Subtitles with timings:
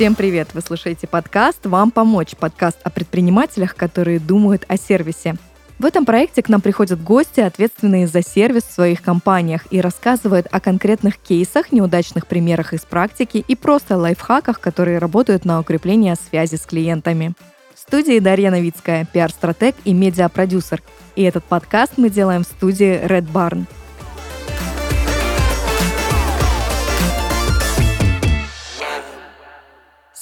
[0.00, 0.54] Всем привет!
[0.54, 5.36] Вы слушаете подкаст «Вам помочь» подкаст о предпринимателях, которые думают о сервисе.
[5.78, 10.46] В этом проекте к нам приходят гости, ответственные за сервис в своих компаниях, и рассказывают
[10.50, 16.54] о конкретных кейсах, неудачных примерах из практики и просто лайфхаках, которые работают на укрепление связи
[16.54, 17.34] с клиентами.
[17.74, 20.82] В студии Дарья Новицкая, пиар-стратег и медиапродюсер.
[21.14, 23.66] И этот подкаст мы делаем в студии Red Barn–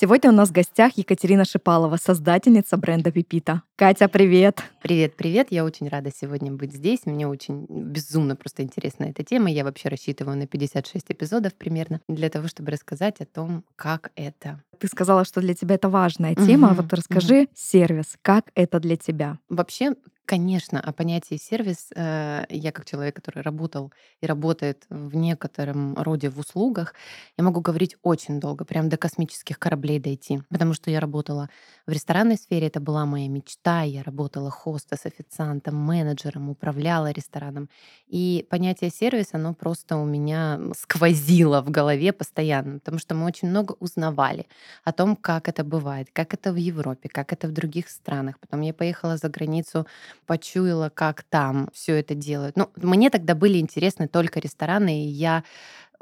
[0.01, 3.63] Сегодня у нас в гостях Екатерина Шипалова, создательница бренда Пипита.
[3.75, 4.63] Катя, привет!
[4.81, 5.49] Привет, привет.
[5.51, 7.05] Я очень рада сегодня быть здесь.
[7.05, 9.51] Мне очень безумно просто интересна эта тема.
[9.51, 14.63] Я вообще рассчитываю на 56 эпизодов примерно для того, чтобы рассказать о том, как это.
[14.79, 16.69] Ты сказала, что для тебя это важная тема.
[16.69, 17.51] Угу, вот расскажи угу.
[17.55, 19.39] сервис, как это для тебя?
[19.49, 19.95] Вообще,
[20.29, 26.29] Конечно, о понятии сервис э, я как человек, который работал и работает в некотором роде
[26.29, 26.95] в услугах,
[27.39, 31.49] я могу говорить очень долго, прям до космических кораблей дойти, потому что я работала
[31.87, 37.71] в ресторанной сфере, это была моя мечта, я работала хостес, официантом, менеджером, управляла рестораном.
[38.07, 43.49] И понятие сервис, оно просто у меня сквозило в голове постоянно, потому что мы очень
[43.49, 44.47] много узнавали
[44.85, 48.39] о том, как это бывает, как это в Европе, как это в других странах.
[48.41, 49.87] Потом я поехала за границу
[50.27, 52.57] почуяла, как там все это делают.
[52.57, 55.45] Ну, мне тогда были интересны только рестораны, и я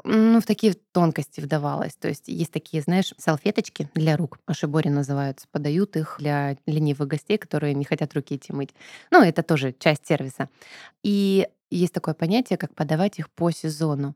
[0.03, 1.95] ну, в такие тонкости вдавалась.
[1.95, 7.37] То есть есть такие, знаешь, салфеточки для рук, ашибори называются, подают их для ленивых гостей,
[7.37, 8.73] которые не хотят руки идти мыть.
[9.11, 10.49] Ну, это тоже часть сервиса.
[11.03, 14.15] И есть такое понятие, как подавать их по сезону.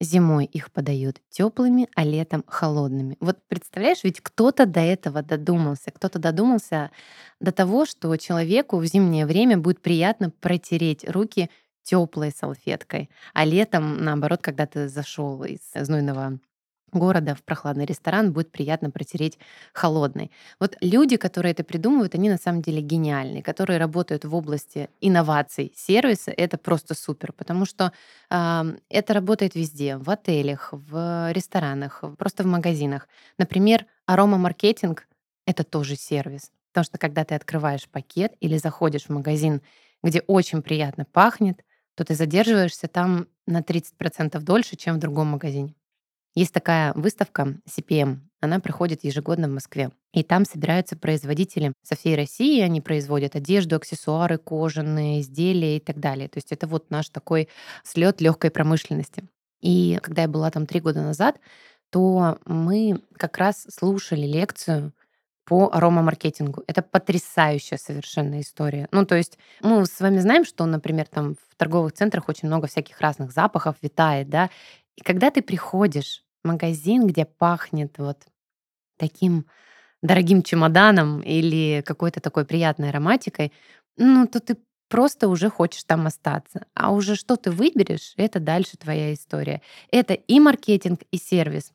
[0.00, 3.16] Зимой их подают теплыми, а летом холодными.
[3.18, 5.90] Вот представляешь, ведь кто-то до этого додумался.
[5.90, 6.92] Кто-то додумался
[7.40, 11.50] до того, что человеку в зимнее время будет приятно протереть руки
[11.82, 16.38] теплой салфеткой, а летом, наоборот, когда ты зашел из знойного
[16.92, 19.38] города в прохладный ресторан будет приятно протереть
[19.72, 20.30] холодный.
[20.60, 25.72] Вот люди, которые это придумывают, они на самом деле гениальные, которые работают в области инноваций
[25.76, 27.92] сервиса, это просто супер, потому что
[28.30, 33.08] э, это работает везде, в отелях, в ресторанах, просто в магазинах.
[33.38, 35.06] Например, аромамаркетинг—
[35.46, 39.60] это тоже сервис, потому что когда ты открываешь пакет или заходишь в магазин,
[40.02, 45.74] где очень приятно пахнет, то ты задерживаешься там на 30% дольше, чем в другом магазине.
[46.34, 49.90] Есть такая выставка CPM, она проходит ежегодно в Москве.
[50.12, 55.98] И там собираются производители со всей России, они производят одежду, аксессуары, кожаные изделия и так
[55.98, 56.28] далее.
[56.28, 57.48] То есть это вот наш такой
[57.82, 59.24] слет легкой промышленности.
[59.60, 61.40] И когда я была там три года назад,
[61.90, 64.92] то мы как раз слушали лекцию
[65.44, 66.62] по аромамаркетингу.
[66.66, 68.86] Это потрясающая совершенно история.
[68.92, 72.66] Ну, то есть мы с вами знаем, что, например, там в торговых центрах очень много
[72.66, 74.50] всяких разных запахов витает, да,
[74.98, 78.26] и когда ты приходишь в магазин, где пахнет вот
[78.98, 79.46] таким
[80.02, 83.52] дорогим чемоданом или какой-то такой приятной ароматикой,
[83.96, 84.56] ну, то ты
[84.88, 86.66] просто уже хочешь там остаться.
[86.74, 89.62] А уже что ты выберешь, это дальше твоя история.
[89.92, 91.72] Это и маркетинг, и сервис.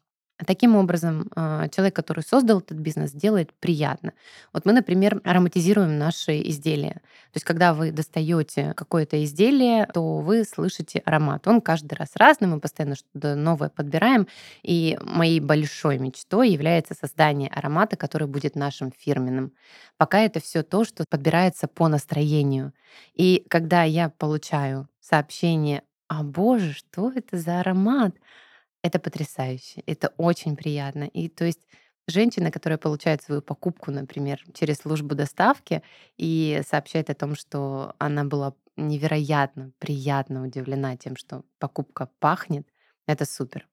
[0.48, 4.14] Таким образом, а, человек, который создал этот бизнес, делает приятно.
[4.52, 6.94] Вот мы, например, ароматизируем наши изделия.
[7.32, 11.48] То есть, когда вы достаете какое-то изделие, то вы слышите аромат.
[11.48, 14.28] Он каждый раз разный, мы постоянно что-то новое подбираем.
[14.64, 19.54] И моей большой мечтой является создание аромата, который будет нашим фирменным.
[19.98, 22.74] Пока это все то, что подбирается по настроению.
[23.14, 28.16] И когда я получаю сообщение, а боже, что это за аромат?
[28.84, 31.06] Это потрясающе, это очень приятно.
[31.06, 31.62] И то есть
[32.08, 35.82] женщина, которая получает свою покупку, например, через службу доставки
[36.18, 42.68] и сообщает о том, что она была невероятно приятно удивлена тем, что покупка пахнет,
[43.08, 43.68] это супер.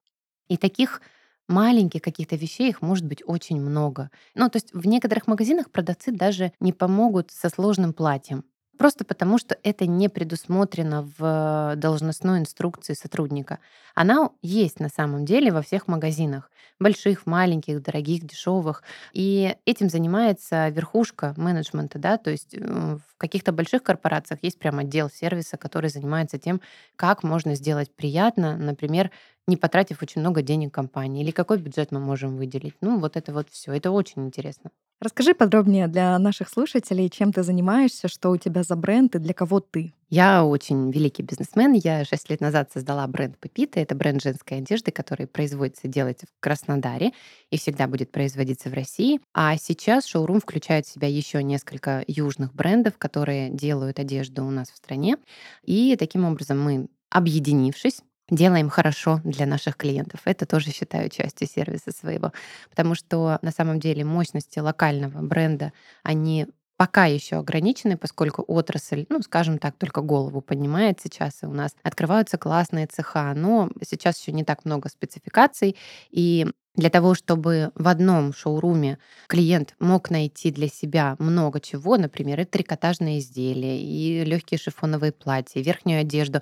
[0.48, 1.02] И таких
[1.48, 4.10] маленьких каких-то вещей их может быть очень много.
[4.34, 8.44] Ну, то есть в некоторых магазинах продавцы даже не помогут со сложным платьем.
[8.80, 13.58] Просто потому, что это не предусмотрено в должностной инструкции сотрудника.
[13.94, 16.50] Она есть на самом деле во всех магазинах.
[16.78, 18.82] Больших, маленьких, дорогих, дешевых.
[19.12, 21.98] И этим занимается верхушка менеджмента.
[21.98, 22.16] Да?
[22.16, 26.62] То есть э, в каких-то больших корпорациях есть прям отдел сервиса, который занимается тем,
[26.96, 29.10] как можно сделать приятно, например,
[29.50, 32.74] не потратив очень много денег компании, или какой бюджет мы можем выделить.
[32.80, 33.72] Ну, вот это вот все.
[33.72, 34.70] Это очень интересно.
[35.02, 39.32] Расскажи подробнее для наших слушателей, чем ты занимаешься, что у тебя за бренд и для
[39.32, 39.94] кого ты.
[40.10, 41.72] Я очень великий бизнесмен.
[41.72, 43.80] Я шесть лет назад создала бренд Пепита.
[43.80, 47.12] Это бренд женской одежды, который производится и делается в Краснодаре
[47.50, 49.20] и всегда будет производиться в России.
[49.32, 54.70] А сейчас шоурум включает в себя еще несколько южных брендов, которые делают одежду у нас
[54.70, 55.16] в стране.
[55.64, 60.20] И таким образом мы, объединившись, делаем хорошо для наших клиентов.
[60.24, 62.32] Это тоже считаю частью сервиса своего.
[62.70, 65.72] Потому что на самом деле мощности локального бренда,
[66.02, 66.46] они
[66.80, 71.76] пока еще ограничены, поскольку отрасль, ну, скажем так, только голову поднимает сейчас, и у нас
[71.82, 75.76] открываются классные цеха, но сейчас еще не так много спецификаций,
[76.10, 76.46] и
[76.76, 78.96] для того, чтобы в одном шоуруме
[79.26, 85.60] клиент мог найти для себя много чего, например, и трикотажные изделия, и легкие шифоновые платья,
[85.60, 86.40] верхнюю одежду,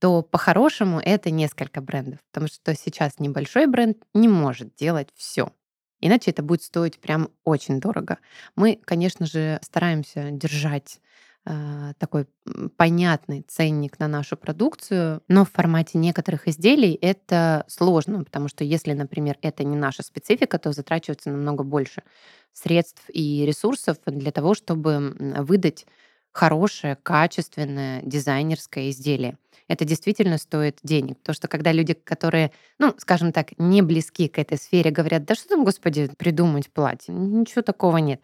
[0.00, 5.52] то по-хорошему это несколько брендов, потому что сейчас небольшой бренд не может делать все.
[6.06, 8.18] Иначе это будет стоить прям очень дорого.
[8.56, 11.00] Мы, конечно же, стараемся держать
[11.46, 12.26] э, такой
[12.76, 18.92] понятный ценник на нашу продукцию, но в формате некоторых изделий это сложно, потому что если,
[18.92, 22.02] например, это не наша специфика, то затрачивается намного больше
[22.52, 25.86] средств и ресурсов для того, чтобы выдать
[26.36, 29.38] хорошее, качественное дизайнерское изделие.
[29.68, 31.18] Это действительно стоит денег.
[31.18, 35.34] Потому что когда люди, которые, ну, скажем так, не близки к этой сфере, говорят, да
[35.34, 37.14] что там, господи, придумать платье?
[37.14, 38.20] Ничего такого нет.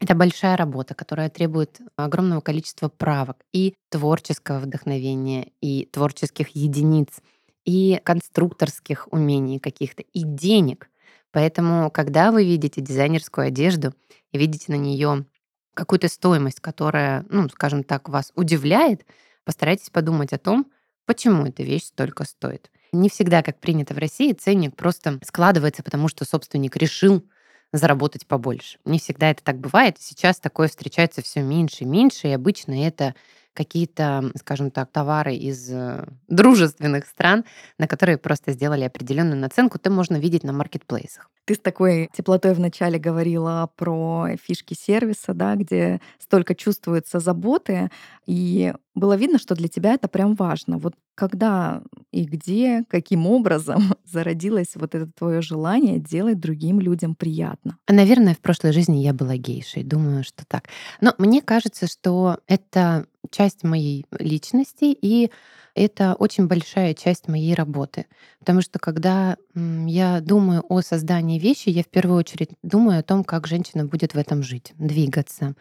[0.00, 7.20] Это большая работа, которая требует огромного количества правок и творческого вдохновения, и творческих единиц,
[7.64, 10.88] и конструкторских умений каких-то, и денег.
[11.32, 13.92] Поэтому, когда вы видите дизайнерскую одежду
[14.30, 15.26] и видите на нее
[15.74, 19.04] какую-то стоимость, которая, ну, скажем так, вас удивляет,
[19.44, 20.70] постарайтесь подумать о том,
[21.06, 22.70] почему эта вещь столько стоит.
[22.92, 27.24] Не всегда, как принято в России, ценник просто складывается, потому что собственник решил
[27.72, 28.78] заработать побольше.
[28.84, 29.96] Не всегда это так бывает.
[29.98, 33.14] Сейчас такое встречается все меньше и меньше, и обычно это
[33.58, 37.44] какие-то, скажем так, товары из э, дружественных стран,
[37.76, 41.28] на которые просто сделали определенную наценку, это можно видеть на маркетплейсах.
[41.44, 47.90] Ты с такой теплотой вначале говорила про фишки сервиса, да, где столько чувствуется заботы,
[48.26, 50.78] и было видно, что для тебя это прям важно.
[50.78, 51.82] Вот когда
[52.12, 57.78] и где, каким образом зародилось вот это твое желание делать другим людям приятно?
[57.88, 60.68] Наверное, в прошлой жизни я была гейшей, думаю, что так.
[61.00, 65.30] Но мне кажется, что это часть моей личности, и
[65.74, 68.06] это очень большая часть моей работы.
[68.40, 73.24] Потому что когда я думаю о создании вещи, я в первую очередь думаю о том,
[73.24, 75.54] как женщина будет в этом жить, двигаться,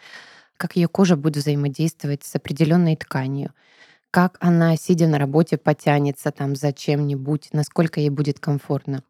[0.58, 3.54] как ее кожа будет взаимодействовать с определенной тканью,
[4.12, 9.04] как она, сидя на работе, потянется там за чем-нибудь, насколько ей будет комфортно.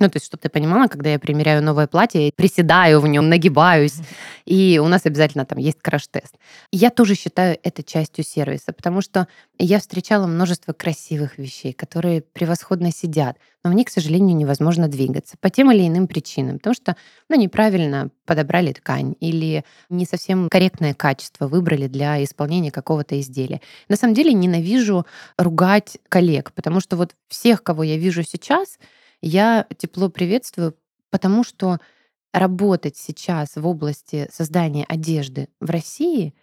[0.00, 3.28] Ну, то есть, чтобы ты понимала, когда я примеряю новое платье, я приседаю в нем,
[3.28, 3.96] нагибаюсь,
[4.44, 6.36] и у нас обязательно там есть краш-тест.
[6.70, 9.26] Я тоже считаю это частью сервиса, потому что
[9.58, 15.36] я встречала множество красивых вещей, которые превосходно сидят, но в них, к сожалению, невозможно двигаться
[15.40, 16.96] по тем или иным причинам, потому что
[17.28, 23.60] ну, неправильно подобрали ткань или не совсем корректное качество выбрали для исполнения какого-то изделия.
[23.88, 25.06] На самом деле ненавижу
[25.36, 28.78] ругать коллег, потому что вот всех, кого я вижу сейчас,
[29.22, 30.76] я тепло приветствую,
[31.10, 31.78] потому что
[32.32, 36.34] работать сейчас в области создания одежды в России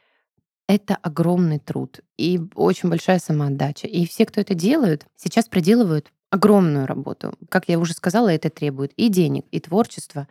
[0.68, 3.88] это огромный труд и очень большая самоотдача.
[3.88, 7.38] И все, кто это делают, сейчас проделывают огромную работу.
[7.50, 10.28] Как я уже сказала, это требует и денег, и творчества,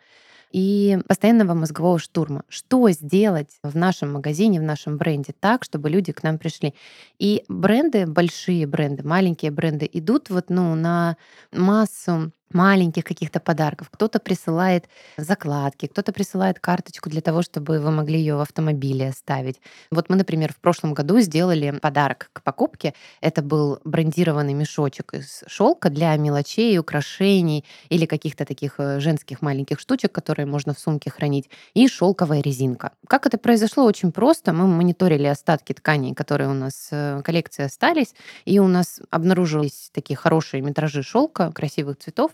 [0.51, 2.45] и постоянного мозгового штурма.
[2.49, 6.75] Что сделать в нашем магазине, в нашем бренде так, чтобы люди к нам пришли?
[7.19, 11.17] И бренды, большие бренды, маленькие бренды идут вот ну, на
[11.53, 13.91] массу маленьких каких-то подарков.
[13.91, 19.61] Кто-то присылает закладки, кто-то присылает карточку для того, чтобы вы могли ее в автомобиле оставить.
[19.91, 22.95] Вот мы, например, в прошлом году сделали подарок к покупке.
[23.21, 29.81] Это был брендированный мешочек из шелка для мелочей, украшений или каких-то таких э, женских маленьких
[29.81, 32.93] штучек, которые можно в сумке хранить, и шелковая резинка.
[33.09, 33.85] Как это произошло?
[33.85, 34.53] Очень просто.
[34.53, 40.17] Мы мониторили остатки тканей, которые у нас в коллекции остались, и у нас обнаружились такие
[40.17, 42.31] хорошие метражи шелка, красивых цветов.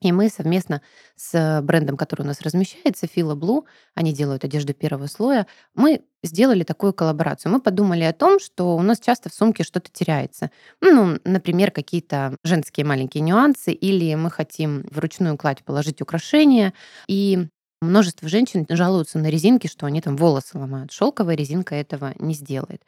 [0.00, 0.80] И мы совместно
[1.16, 3.64] с брендом, который у нас размещается, Fila Blue,
[3.94, 7.50] они делают одежду первого слоя, мы сделали такую коллаборацию.
[7.50, 10.50] Мы подумали о том, что у нас часто в сумке что-то теряется.
[10.80, 16.72] Ну, например, какие-то женские маленькие нюансы, или мы хотим в ручную кладь положить украшения,
[17.08, 17.48] и
[17.80, 20.90] Множество женщин жалуются на резинки, что они там волосы ломают.
[20.90, 22.82] Шелковая резинка этого не сделает.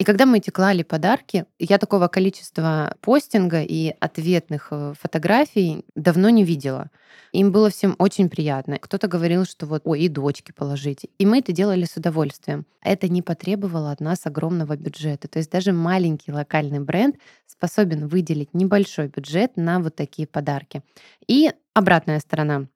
[0.00, 6.30] И когда мы эти клали подарки, я такого количества постинга и ответных э, фотографий давно
[6.30, 6.88] не видела.
[7.32, 8.78] Им было всем очень приятно.
[8.78, 11.10] Кто-то говорил, что вот, ой, и дочки положите.
[11.18, 12.64] И мы это делали с удовольствием.
[12.80, 15.28] Это не потребовало от нас огромного бюджета.
[15.28, 17.16] То есть даже маленький локальный бренд
[17.46, 20.82] способен выделить небольшой бюджет на вот такие подарки.
[21.26, 22.68] И обратная сторона.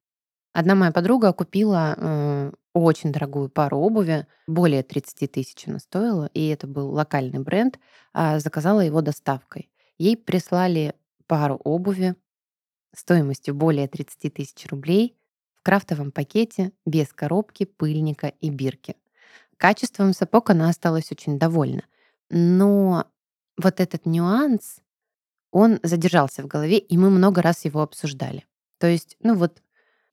[0.53, 6.49] Одна моя подруга купила э, очень дорогую пару обуви, более 30 тысяч она стоила, и
[6.49, 7.79] это был локальный бренд,
[8.13, 9.71] а заказала его доставкой.
[9.97, 10.95] Ей прислали
[11.27, 12.17] пару обуви
[12.95, 15.17] стоимостью более 30 тысяч рублей
[15.55, 18.97] в крафтовом пакете без коробки, пыльника и бирки.
[19.57, 21.85] Качеством сапог она осталась очень довольна.
[22.29, 23.07] Но
[23.57, 24.81] вот этот нюанс,
[25.53, 28.45] он задержался в голове, и мы много раз его обсуждали.
[28.79, 29.63] То есть, ну вот,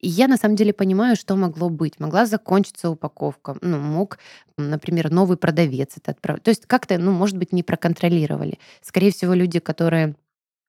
[0.08, 2.00] я на самом деле понимаю, что могло быть.
[2.00, 3.56] Могла закончиться упаковка.
[3.60, 4.18] Ну, мог,
[4.56, 6.42] например, новый продавец это отправить.
[6.42, 8.58] То есть как-то, ну, может быть, не проконтролировали.
[8.82, 10.16] Скорее всего, люди, которые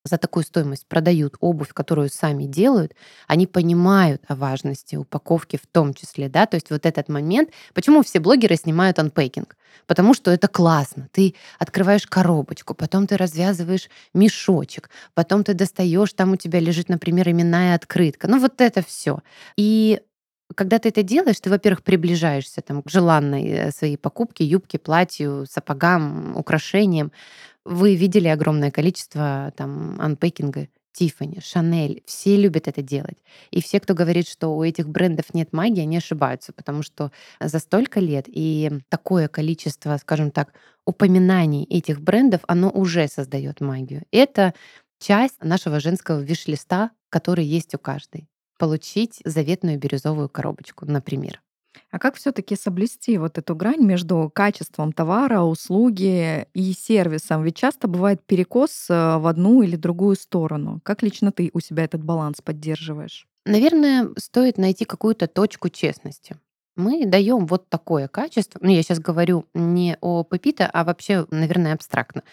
[0.04, 2.94] за такую стоимость продают обувь, которую сами делают,
[3.28, 8.04] они понимают о важности упаковки в том числе, да, то есть вот этот момент, почему
[8.04, 9.56] все блогеры снимают анпейкинг?
[9.88, 11.10] Потому что это классно.
[11.12, 17.30] Ты открываешь коробочку, потом ты развязываешь мешочек, потом ты достаешь, там у тебя лежит, например,
[17.30, 18.28] именная открытка.
[18.28, 19.20] Ну вот это все.
[19.58, 20.02] И
[20.56, 25.46] когда ты это делаешь, ты, во-первых, приближаешься там, к желанной э, своей покупке, юбке, платью,
[25.50, 27.12] сапогам, украшениям.
[27.66, 33.18] Вы видели огромное количество там анпекинга Тиффани, Шанель, все любят это делать.
[33.52, 37.60] И все, кто говорит, что у этих брендов нет магии, они ошибаются, потому что за
[37.60, 40.54] столько лет и такое количество, скажем так,
[40.86, 44.04] упоминаний этих брендов, оно уже создает магию.
[44.12, 44.54] Это
[45.00, 48.30] часть нашего женского виш-листа, который есть у каждой.
[48.64, 51.42] Получить заветную бирюзовую коробочку, например.
[51.92, 57.44] А как все-таки соблюсти вот эту грань между качеством товара, услуги и сервисом?
[57.44, 60.80] Ведь часто бывает перекос э, в одну или другую сторону.
[60.84, 63.28] Как лично ты у себя этот баланс поддерживаешь?
[63.46, 66.38] Наверное, стоит найти какую-то точку честности.
[66.78, 68.60] Мы даем вот такое качество.
[68.64, 72.24] Ну, я сейчас говорю не о Пепита, а вообще, наверное, абстрактно.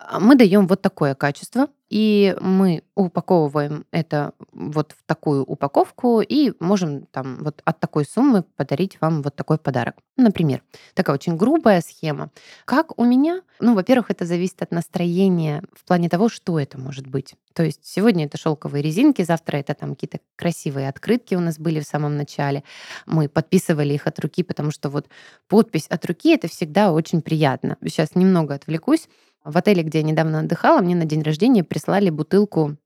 [0.00, 6.52] А, мы даем вот такое качество, и мы упаковываем это вот в такую упаковку и
[6.60, 9.96] можем там вот от такой суммы подарить вам вот такой подарок.
[10.16, 10.62] Например,
[10.94, 12.30] такая очень грубая схема.
[12.64, 13.42] Как у меня?
[13.58, 17.34] Ну, во-первых, это зависит от настроения в плане того, что это может быть.
[17.54, 21.80] То есть сегодня это шелковые резинки, завтра это там какие-то красивые открытки у нас были
[21.80, 22.62] в самом начале.
[23.06, 25.08] Мы подписывали их от руки, потому что вот
[25.48, 27.76] подпись от руки это всегда очень приятно.
[27.82, 29.08] Сейчас немного отвлекусь.
[29.44, 32.76] В отеле, где я недавно отдыхала, мне на день рождения прислали бутылку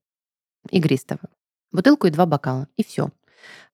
[0.71, 1.21] игристого.
[1.71, 2.67] Бутылку и два бокала.
[2.77, 3.09] И все.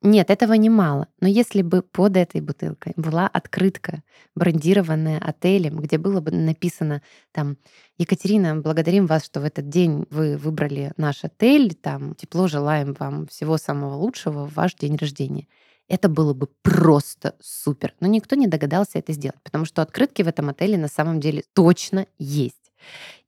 [0.02, 1.08] Нет, этого немало.
[1.20, 4.04] Но если бы под этой бутылкой была открытка,
[4.36, 7.58] брендированная отелем, где было бы написано там
[7.98, 13.28] «Екатерина, благодарим вас, что в этот день вы выбрали наш отель, там тепло желаем вам
[13.28, 15.48] всего самого лучшего в ваш день рождения».
[15.88, 17.94] Это было бы просто супер.
[18.00, 21.44] Но никто не догадался это сделать, потому что открытки в этом отеле на самом деле
[21.54, 22.61] точно есть.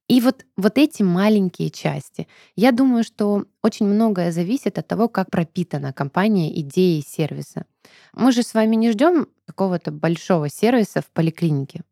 [0.08, 2.28] И вот, вот эти маленькие части.
[2.56, 7.64] Я думаю, что очень многое зависит от того, как пропитана компания идеей сервиса.
[8.12, 11.82] Мы же с вами не ждем какого-то большого сервиса в поликлинике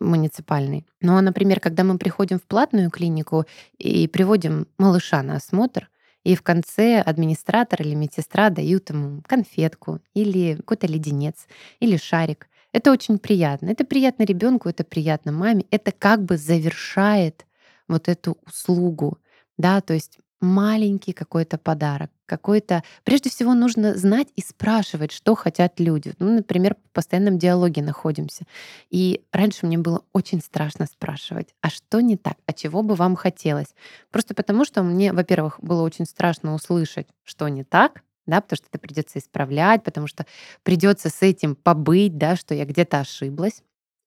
[0.00, 0.86] муниципальной.
[1.00, 3.46] Но, например, когда мы приходим в платную клинику
[3.78, 5.90] и приводим малыша на осмотр,
[6.24, 11.46] и в конце администратор или медсестра дают ему конфетку или какой-то леденец
[11.80, 12.48] или шарик.
[12.74, 13.70] Это очень приятно.
[13.70, 15.64] Это приятно ребенку, это приятно маме.
[15.70, 17.46] Это как бы завершает
[17.86, 19.18] вот эту услугу.
[19.56, 22.82] Да, то есть маленький какой-то подарок, какой-то...
[23.04, 26.14] Прежде всего нужно знать и спрашивать, что хотят люди.
[26.18, 28.44] Ну, например, в постоянном диалоге находимся.
[28.90, 33.14] И раньше мне было очень страшно спрашивать, а что не так, а чего бы вам
[33.14, 33.72] хотелось?
[34.10, 38.66] Просто потому, что мне, во-первых, было очень страшно услышать, что не так, да, потому что
[38.70, 40.26] это придется исправлять, потому что
[40.62, 43.62] придется с этим побыть, да, что я где-то ошиблась.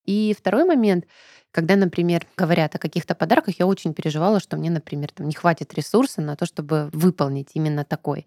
[0.05, 1.05] И второй момент,
[1.51, 5.73] когда, например, говорят о каких-то подарках, я очень переживала, что мне, например, там не хватит
[5.73, 8.25] ресурса на то, чтобы выполнить именно такой.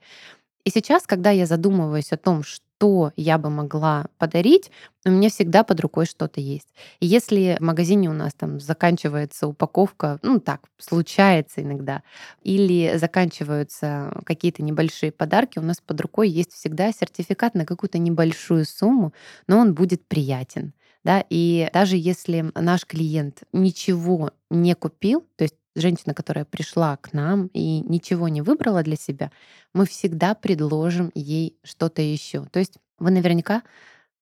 [0.64, 4.70] И сейчас, когда я задумываюсь о том, что я бы могла подарить,
[5.04, 6.68] у меня всегда под рукой что-то есть.
[7.00, 12.02] И если в магазине у нас там заканчивается упаковка, ну так, случается иногда,
[12.42, 18.64] или заканчиваются какие-то небольшие подарки, у нас под рукой есть всегда сертификат на какую-то небольшую
[18.64, 19.12] сумму,
[19.46, 20.72] но он будет приятен.
[21.02, 27.12] Да, и даже если наш клиент ничего не купил, то есть женщина, которая пришла к
[27.12, 29.30] нам и ничего не выбрала для себя,
[29.74, 32.44] мы всегда предложим ей что-то еще.
[32.46, 33.62] То есть вы наверняка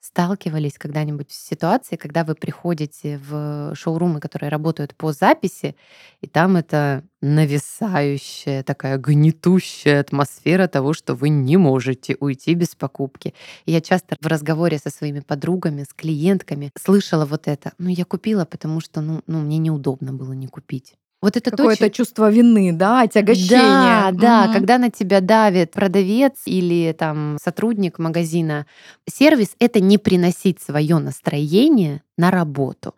[0.01, 5.75] сталкивались когда-нибудь с ситуацией, когда вы приходите в шоурумы, которые работают по записи,
[6.21, 13.35] и там это нависающая, такая гнетущая атмосфера того, что вы не можете уйти без покупки.
[13.67, 17.73] И я часто в разговоре со своими подругами, с клиентками слышала вот это.
[17.79, 20.95] Ну, я купила, потому что ну, ну, мне неудобно было не купить.
[21.21, 21.91] Вот это Какое-то точно...
[21.91, 23.59] чувство вины, да, отягощение.
[23.59, 24.53] Да, да, угу.
[24.53, 28.67] когда на тебя давит продавец или там сотрудник магазина.
[29.09, 32.95] Сервис— это не приносить свое настроение на работу.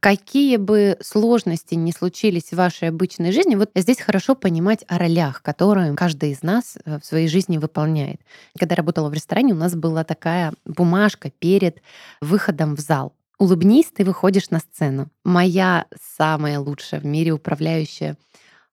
[0.00, 5.42] Какие бы сложности ни случились в вашей обычной жизни, вот здесь хорошо понимать о ролях,
[5.42, 8.20] которые каждый из нас э, в своей жизни выполняет.
[8.56, 11.82] Когда я работала в ресторане, у нас была такая бумажка перед
[12.20, 13.12] выходом в зал.
[13.38, 15.08] Улыбнись, ты выходишь на сцену.
[15.24, 18.16] Моя самая лучшая в мире управляющая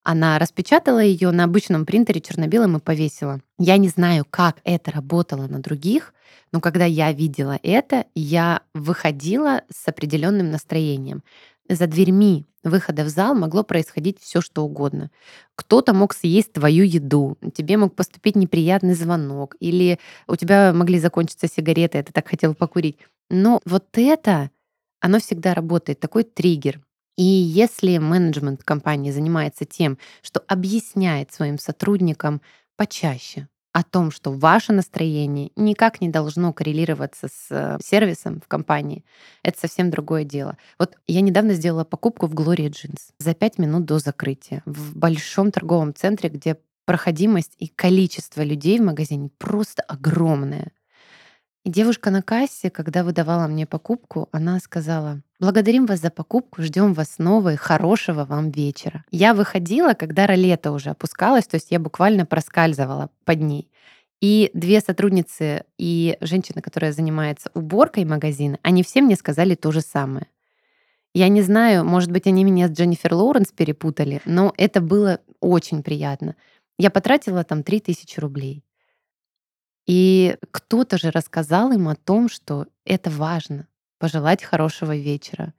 [0.06, 3.42] она распечатала ее на обычном принтере черно-белом и повесила.
[3.58, 6.14] Я не знаю, как это работало на других,
[6.52, 11.24] но когда я видела это, я выходила с определенным настроением.
[11.68, 15.10] За дверьми выхода в зал могло происходить все, что угодно.
[15.56, 21.48] Кто-то мог съесть твою еду, тебе мог поступить неприятный звонок, или у тебя могли закончиться
[21.48, 23.00] сигареты, ты так хотел покурить.
[23.32, 24.52] Но вот это,
[25.06, 26.82] оно всегда работает, такой триггер.
[27.16, 32.42] И если менеджмент компании занимается тем, что объясняет своим сотрудникам
[32.76, 39.06] почаще о том, что ваше настроение никак не должно коррелироваться с э, сервисом в компании,
[39.44, 40.58] это совсем другое дело.
[40.80, 45.52] Вот я недавно сделала покупку в Gloria Jeans за пять минут до закрытия в большом
[45.52, 50.72] торговом центре, где проходимость и количество людей в магазине просто огромное.
[51.66, 56.94] И девушка на кассе, когда выдавала мне покупку, она сказала, Благодарим вас за покупку, ждем
[56.94, 59.04] вас снова и хорошего вам вечера.
[59.12, 63.70] Я выходила, когда ролета уже опускалась, то есть я буквально проскальзывала под ней.
[64.22, 69.82] И две сотрудницы и женщина, которая занимается уборкой магазина, они все мне сказали то же
[69.82, 70.28] самое.
[71.14, 75.82] Я не знаю, может быть, они меня с Дженнифер Лоуренс перепутали, но это было очень
[75.82, 76.36] приятно.
[76.78, 78.64] Я потратила там 3000 рублей.
[79.86, 83.68] И кто-то же рассказал им о том, что это важно
[84.00, 85.54] пожелать хорошего вечера.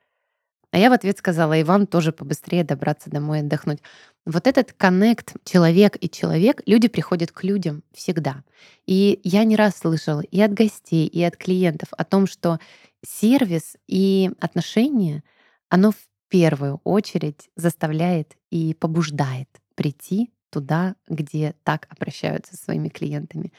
[0.73, 3.79] А я в ответ сказала, и вам тоже побыстрее добраться домой отдохнуть.
[4.27, 8.43] Вот этот коннект человек и человек, люди приходят к людям всегда.
[8.85, 12.59] И я не раз слышала и от гостей, и от клиентов о том, что
[13.05, 15.23] сервис и отношения,
[15.69, 23.53] оно в первую очередь заставляет и побуждает прийти туда, где так обращаются со своими клиентами.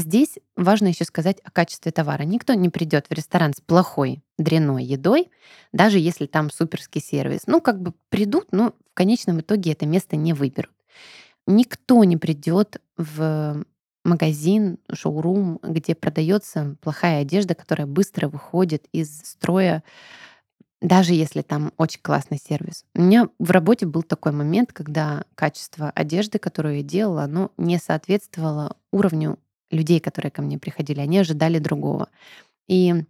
[0.00, 2.22] Здесь важно еще сказать о качестве товара.
[2.22, 5.30] Никто не придет в ресторан с плохой дряной едой,
[5.72, 7.42] даже если там суперский сервис.
[7.46, 10.72] Ну, как бы придут, но в конечном итоге это место не выберут.
[11.46, 13.62] Никто не придет в
[14.02, 19.84] магазин, шоурум, где продается плохая одежда, которая быстро выходит из строя,
[20.80, 22.86] даже если там очень классный сервис.
[22.94, 27.76] У меня в работе был такой момент, когда качество одежды, которую я делала, оно не
[27.76, 29.38] соответствовало уровню
[29.70, 32.08] людей, которые ко мне приходили, они ожидали другого.
[32.68, 33.04] И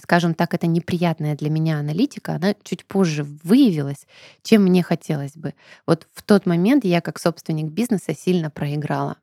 [0.00, 4.06] скажем так, эта неприятная для меня аналитика, она чуть позже выявилась,
[4.42, 5.54] чем мне хотелось бы.
[5.86, 9.16] Вот в тот момент я как собственник бизнеса сильно проиграла.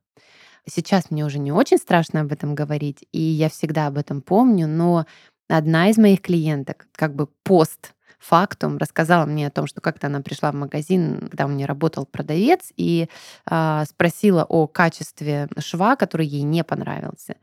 [0.65, 4.67] Сейчас мне уже не очень страшно об этом говорить, и я всегда об этом помню,
[4.67, 5.05] но
[5.49, 10.21] одна из моих клиенток, как бы пост фактум рассказала мне о том, что как-то она
[10.21, 13.09] пришла в магазин, когда у меня работал продавец, и
[13.49, 17.35] э, спросила о качестве шва, который ей не понравился.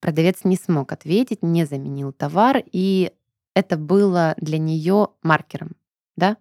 [0.00, 3.12] Продавец не смог ответить, не заменил товар, и
[3.54, 5.72] это было для нее маркером,
[6.16, 6.36] да.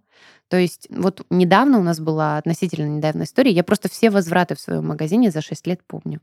[0.49, 4.61] То есть вот недавно у нас была относительно недавняя история, я просто все возвраты в
[4.61, 6.21] своем магазине за 6 лет помню.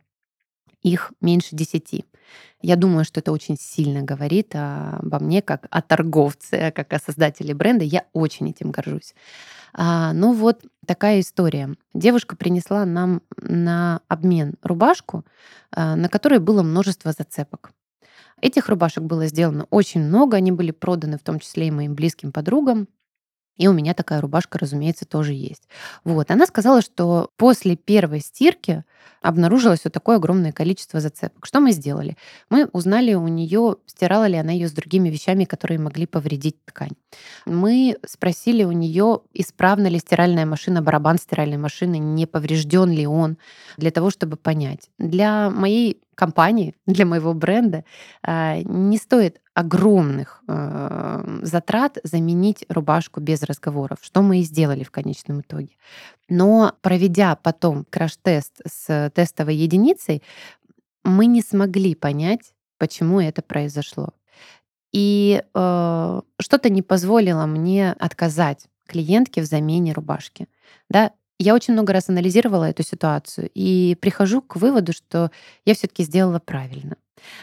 [0.82, 2.04] Их меньше 10.
[2.62, 7.54] Я думаю, что это очень сильно говорит обо мне как о торговце, как о создателе
[7.54, 7.84] бренда.
[7.84, 9.14] Я очень этим горжусь.
[9.72, 11.74] А, ну вот такая история.
[11.92, 15.24] Девушка принесла нам на обмен рубашку,
[15.70, 17.72] а, на которой было множество зацепок.
[18.40, 22.32] Этих рубашек было сделано очень много, они были проданы в том числе и моим близким
[22.32, 22.88] подругам.
[23.56, 25.68] И у меня такая рубашка, разумеется, тоже есть.
[26.04, 26.30] Вот.
[26.30, 28.84] Она сказала, что после первой стирки
[29.22, 31.46] обнаружилось вот такое огромное количество зацепок.
[31.46, 32.16] Что мы сделали?
[32.50, 36.92] Мы узнали у нее, стирала ли она ее с другими вещами, которые могли повредить ткань.
[37.44, 43.38] Мы спросили у нее, исправна ли стиральная машина, барабан стиральной машины, не поврежден ли он,
[43.76, 44.90] для того, чтобы понять.
[44.98, 47.84] Для моей компании, для моего бренда
[48.22, 54.90] а, не стоит огромных э, затрат заменить рубашку без разговоров, что мы и сделали в
[54.90, 55.70] конечном итоге.
[56.28, 60.22] Но проведя потом краш-тест с тестовой единицей,
[61.04, 64.10] мы не смогли понять, почему это произошло.
[64.92, 70.48] И э, что-то не позволило мне отказать клиентке в замене рубашки.
[70.88, 75.30] Да, я очень много раз анализировала эту ситуацию и прихожу к выводу, что
[75.64, 76.96] я все-таки сделала правильно.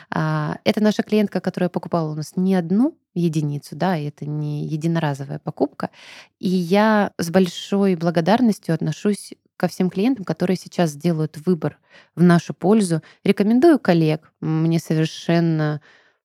[0.09, 5.39] А, это наша клиентка, которая покупала у нас не одну единицу, да, это не единоразовая
[5.39, 5.89] покупка.
[6.39, 11.79] И я с большой благодарностью отношусь ко всем клиентам, которые сейчас сделают выбор
[12.15, 13.01] в нашу пользу.
[13.23, 14.33] Рекомендую коллег.
[14.41, 15.81] Мне совершенно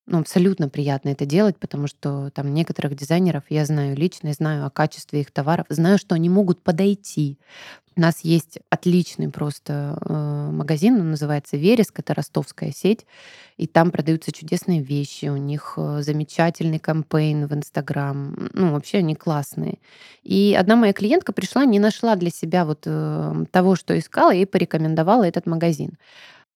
[0.09, 4.71] ну, абсолютно приятно это делать, потому что там некоторых дизайнеров я знаю лично, знаю о
[4.71, 7.39] качестве их товаров, знаю, что они могут подойти.
[7.95, 13.07] У нас есть отличный просто э, магазин, он называется Вереск, это ростовская сеть,
[13.59, 19.15] и там продаются чудесные вещи, у них э, замечательный кампейн в Инстаграм, ну вообще они
[19.15, 19.79] классные.
[20.23, 24.47] И одна моя клиентка пришла, не нашла для себя вот э, того, что искала, и
[24.47, 25.99] порекомендовала этот магазин.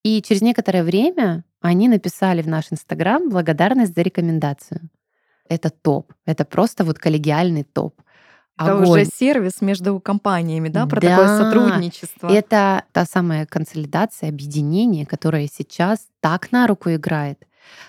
[0.04, 4.90] И через некоторое время они написали в наш Инстаграм благодарность за рекомендацию.
[5.48, 6.12] Это топ.
[6.26, 8.00] Это просто вот коллегиальный топ.
[8.58, 8.88] Это Огонь.
[8.88, 12.28] уже сервис между компаниями, да, про да, такое сотрудничество.
[12.28, 17.46] Это та самая консолидация, объединение, которое сейчас так на руку играет.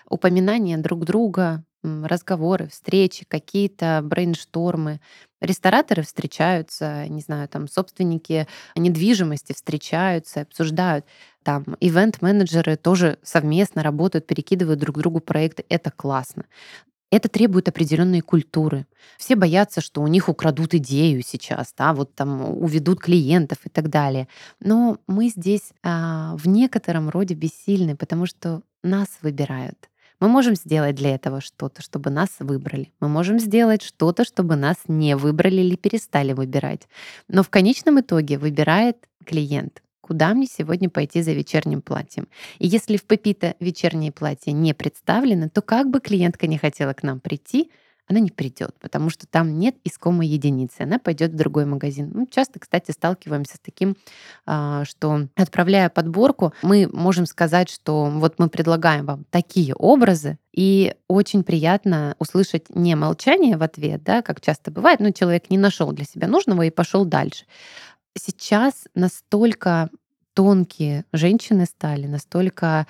[0.09, 5.01] Упоминание друг друга, разговоры, встречи, какие-то брейнштормы.
[5.41, 11.05] Рестораторы встречаются, не знаю, там собственники недвижимости встречаются, обсуждают.
[11.43, 15.65] Там ивент-менеджеры тоже совместно работают, перекидывают друг другу проекты.
[15.69, 16.45] Это классно.
[17.11, 18.87] Это требует определенной культуры.
[19.17, 23.89] Все боятся, что у них украдут идею сейчас, да, вот там уведут клиентов и так
[23.89, 24.27] далее.
[24.59, 29.89] Но мы здесь а, в некотором роде бессильны, потому что нас выбирают.
[30.19, 32.91] Мы можем сделать для этого что-то, чтобы нас выбрали.
[32.99, 36.87] Мы можем сделать что-то, чтобы нас не выбрали или перестали выбирать.
[37.27, 42.27] Но в конечном итоге выбирает клиент куда мне сегодня пойти за вечерним платьем.
[42.59, 47.03] И если в Пепита вечернее платье не представлено, то как бы клиентка не хотела к
[47.03, 47.71] нам прийти,
[48.05, 52.11] она не придет, потому что там нет искомой единицы, она пойдет в другой магазин.
[52.13, 53.95] Мы часто, кстати, сталкиваемся с таким,
[54.45, 60.93] а, что отправляя подборку, мы можем сказать, что вот мы предлагаем вам такие образы, и
[61.07, 65.91] очень приятно услышать не молчание в ответ, да, как часто бывает, но человек не нашел
[65.91, 67.45] для себя нужного и пошел дальше.
[68.17, 69.89] Сейчас настолько
[70.33, 72.87] тонкие женщины стали, настолько,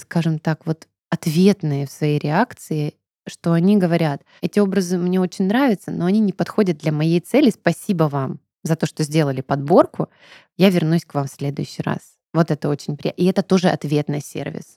[0.00, 2.94] скажем так, вот ответные в своей реакции
[3.26, 7.50] что они говорят, эти образы мне очень нравятся, но они не подходят для моей цели.
[7.50, 10.08] Спасибо вам за то, что сделали подборку.
[10.56, 12.00] Я вернусь к вам в следующий раз.
[12.32, 13.22] Вот это очень приятно.
[13.22, 14.76] И это тоже ответный сервис.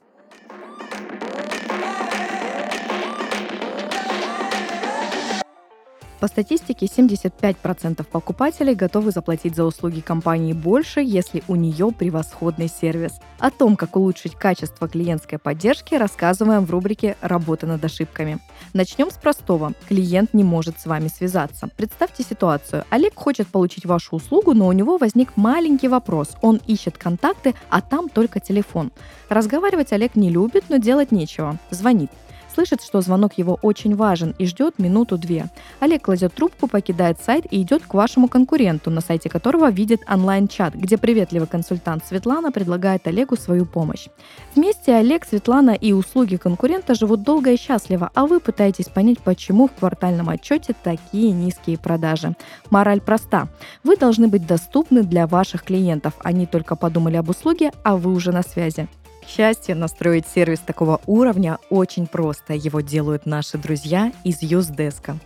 [6.20, 13.20] По статистике, 75% покупателей готовы заплатить за услуги компании больше, если у нее превосходный сервис.
[13.38, 18.38] О том, как улучшить качество клиентской поддержки, рассказываем в рубрике «Работа над ошибками».
[18.72, 19.74] Начнем с простого.
[19.88, 21.68] Клиент не может с вами связаться.
[21.76, 22.84] Представьте ситуацию.
[22.88, 26.30] Олег хочет получить вашу услугу, но у него возник маленький вопрос.
[26.40, 28.90] Он ищет контакты, а там только телефон.
[29.28, 31.58] Разговаривать Олег не любит, но делать нечего.
[31.70, 32.10] Звонит
[32.56, 35.50] слышит, что звонок его очень важен и ждет минуту-две.
[35.78, 40.74] Олег кладет трубку, покидает сайт и идет к вашему конкуренту, на сайте которого видит онлайн-чат,
[40.74, 44.08] где приветливый консультант Светлана предлагает Олегу свою помощь.
[44.54, 49.68] Вместе Олег, Светлана и услуги конкурента живут долго и счастливо, а вы пытаетесь понять, почему
[49.68, 52.34] в квартальном отчете такие низкие продажи.
[52.70, 53.48] Мораль проста.
[53.84, 56.14] Вы должны быть доступны для ваших клиентов.
[56.20, 58.88] Они только подумали об услуге, а вы уже на связи.
[59.26, 62.54] К счастью, настроить сервис такого уровня очень просто.
[62.54, 65.18] Его делают наши друзья из Юздеска.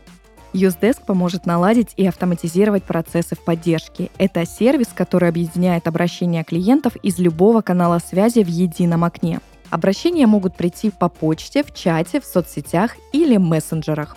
[0.54, 4.10] Юздеск поможет наладить и автоматизировать процессы в поддержке.
[4.16, 9.40] Это сервис, который объединяет обращения клиентов из любого канала связи в едином окне.
[9.68, 14.16] Обращения могут прийти по почте, в чате, в соцсетях или мессенджерах.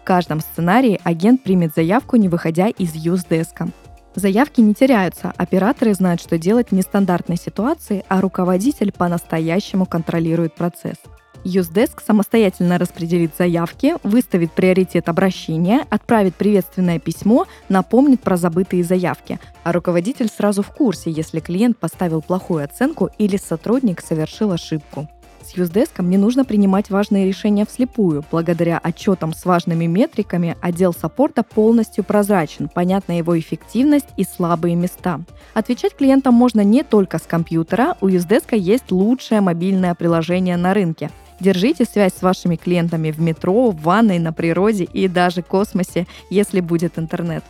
[0.00, 3.68] В каждом сценарии агент примет заявку, не выходя из Юздеска.
[4.14, 10.96] Заявки не теряются, операторы знают, что делать в нестандартной ситуации, а руководитель по-настоящему контролирует процесс.
[11.42, 19.72] Юздеск самостоятельно распределит заявки, выставит приоритет обращения, отправит приветственное письмо, напомнит про забытые заявки, а
[19.72, 25.08] руководитель сразу в курсе, если клиент поставил плохую оценку или сотрудник совершил ошибку.
[25.44, 28.24] С Юздеском не нужно принимать важные решения вслепую.
[28.30, 35.20] Благодаря отчетам с важными метриками отдел саппорта полностью прозрачен, понятна его эффективность и слабые места.
[35.52, 41.10] Отвечать клиентам можно не только с компьютера, у Юздеска есть лучшее мобильное приложение на рынке.
[41.40, 46.60] Держите связь с вашими клиентами в метро, в ванной, на природе и даже космосе, если
[46.60, 47.44] будет интернет.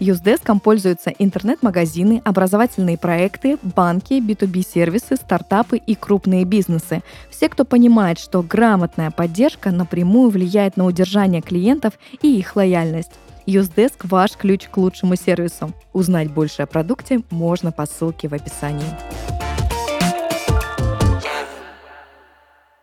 [0.00, 7.02] Юздеском пользуются интернет-магазины, образовательные проекты, банки, B2B-сервисы, стартапы и крупные бизнесы.
[7.28, 13.12] Все, кто понимает, что грамотная поддержка напрямую влияет на удержание клиентов и их лояльность.
[13.44, 15.72] Юздеск– ваш ключ к лучшему сервису.
[15.92, 19.49] Узнать больше о продукте можно по ссылке в описании.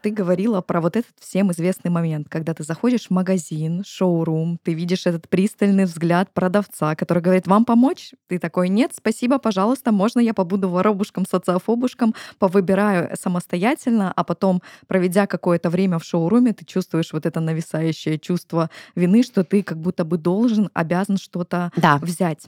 [0.07, 4.73] Ты говорила про вот этот всем известный момент, когда ты заходишь в магазин, шоурум, ты
[4.73, 8.13] видишь этот пристальный взгляд продавца, который говорит, вам помочь?
[8.27, 15.27] Ты такой, нет, спасибо, пожалуйста, можно я побуду воробушком, социофобушком, повыбираю самостоятельно, а потом, проведя
[15.27, 20.05] какое-то время в шоуруме, ты чувствуешь вот это нависающее чувство вины, что ты как будто
[20.05, 21.97] бы должен, обязан что-то да.
[21.97, 22.47] взять.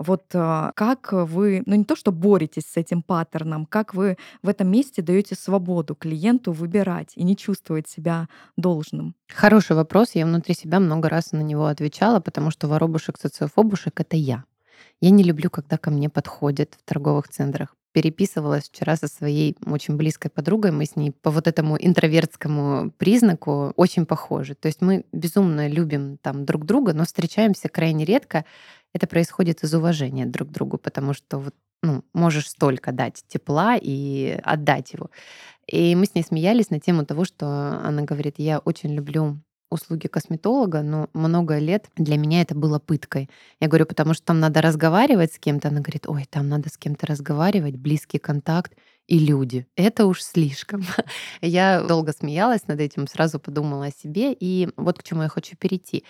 [0.00, 4.48] Вот а, как вы, ну не то, что боретесь с этим паттерном, как вы в
[4.48, 9.14] этом месте даете свободу клиенту выбирать и не чувствовать себя должным?
[9.28, 10.12] Хороший вопрос.
[10.14, 14.44] Я внутри себя много раз на него отвечала, потому что воробушек, социофобушек— это я.
[15.02, 17.76] Я не люблю, когда ко мне подходят в торговых центрах.
[17.92, 20.70] Переписывалась вчера со своей очень близкой подругой.
[20.70, 24.54] Мы с ней по вот этому интровертскому признаку очень похожи.
[24.54, 28.44] То есть мы безумно любим там друг друга, но встречаемся крайне редко.
[28.92, 33.76] Это происходит из уважения друг к другу, потому что вот, ну, можешь столько дать тепла
[33.80, 35.10] и отдать его.
[35.66, 37.46] И мы с ней смеялись на тему того, что
[37.82, 43.30] она говорит, я очень люблю услуги косметолога, но много лет для меня это было пыткой.
[43.60, 45.68] Я говорю, потому что там надо разговаривать с кем-то.
[45.68, 48.72] Она говорит, ой, там надо с кем-то разговаривать, близкий контакт
[49.06, 49.66] и люди.
[49.76, 50.82] Это уж слишком.
[51.40, 54.32] Я долго смеялась над этим, сразу подумала о себе.
[54.38, 56.04] И вот к чему я хочу перейти.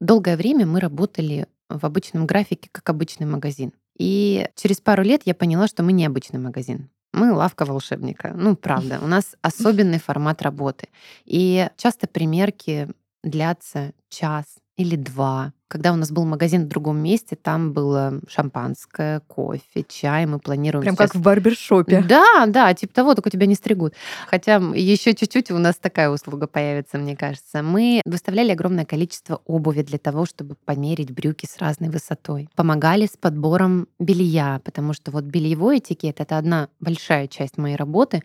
[0.00, 3.72] Долгое время мы работали в обычном графике, как обычный магазин.
[3.96, 6.88] И через пару лет я поняла, что мы не обычный магазин.
[7.12, 8.32] Мы лавка волшебника.
[8.36, 10.88] Ну, правда, у нас особенный формат работы.
[11.24, 12.88] И часто примерки
[13.22, 14.46] длятся час
[14.80, 15.52] или два.
[15.68, 20.26] Когда у нас был магазин в другом месте, там было шампанское, кофе, чай.
[20.26, 21.10] Мы планируем Прям сейчас...
[21.10, 22.02] как в барбершопе.
[22.08, 23.92] Да, да, типа того, только тебя не стригут.
[24.26, 27.62] Хотя еще чуть-чуть у нас такая услуга появится, мне кажется.
[27.62, 32.48] Мы выставляли огромное количество обуви для того, чтобы померить брюки с разной высотой.
[32.56, 38.22] Помогали с подбором белья, потому что вот бельевой этикет— это одна большая часть моей работы,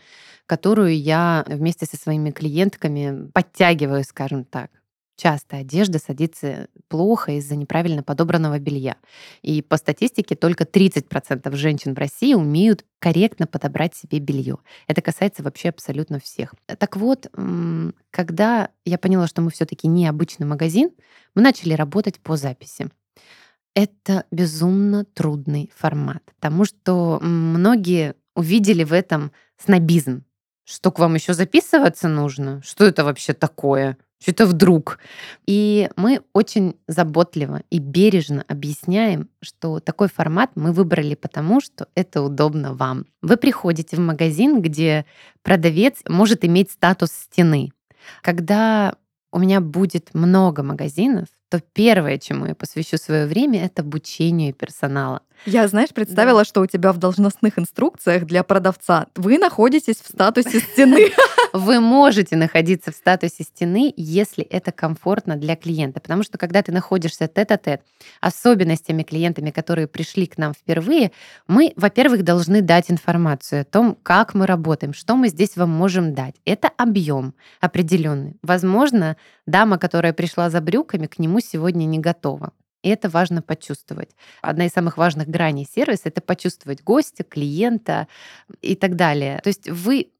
[0.47, 4.69] которую я вместе со своими клиентками подтягиваю, скажем так
[5.15, 8.97] часто одежда садится плохо из-за неправильно подобранного белья.
[9.41, 14.57] И по статистике только 30% женщин в России умеют корректно подобрать себе белье.
[14.87, 16.53] Это касается вообще абсолютно всех.
[16.65, 17.31] Так вот,
[18.11, 20.91] когда я поняла, что мы все-таки не обычный магазин,
[21.33, 22.89] мы начали работать по записи.
[23.73, 30.23] Это безумно трудный формат, потому что многие увидели в этом снобизм.
[30.63, 32.61] Что к вам еще записываться нужно?
[32.63, 33.97] Что это вообще такое?
[34.25, 34.97] Что-то вдруг.
[35.45, 42.23] И мы очень заботливо и бережно объясняем, что такой формат мы выбрали потому, что это
[42.23, 43.05] удобно вам.
[43.21, 45.05] Вы приходите в магазин, где
[45.43, 47.69] продавец может иметь статус стены.
[48.23, 48.95] Когда
[49.31, 55.21] у меня будет много магазинов, то первое, чему я посвящу свое время, это обучению персонала.
[55.45, 56.45] Я, знаешь, представила, да.
[56.45, 61.11] что у тебя в должностных инструкциях для продавца вы находитесь в статусе стены.
[61.53, 66.01] Вы можете находиться в статусе стены, если это комфортно для клиента.
[66.01, 67.81] Потому что когда ты находишься тет-а-тет,
[68.19, 71.13] особенно с теми клиентами, которые пришли к нам впервые,
[71.47, 76.13] мы, во-первых, должны дать информацию о том, как мы работаем, что мы здесь вам можем
[76.13, 76.35] дать.
[76.43, 78.35] Это объем определенный.
[78.41, 82.51] Возможно, дама, которая пришла за брюками, к нему сегодня не готова.
[82.85, 84.11] И это важно почувствовать.
[84.43, 88.07] Одна из самых важных граней сервиса— это почувствовать гостя, клиента
[88.61, 89.39] и так далее.
[89.43, 90.11] То есть вы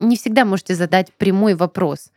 [0.00, 2.12] не всегда можете задать прямой вопрос.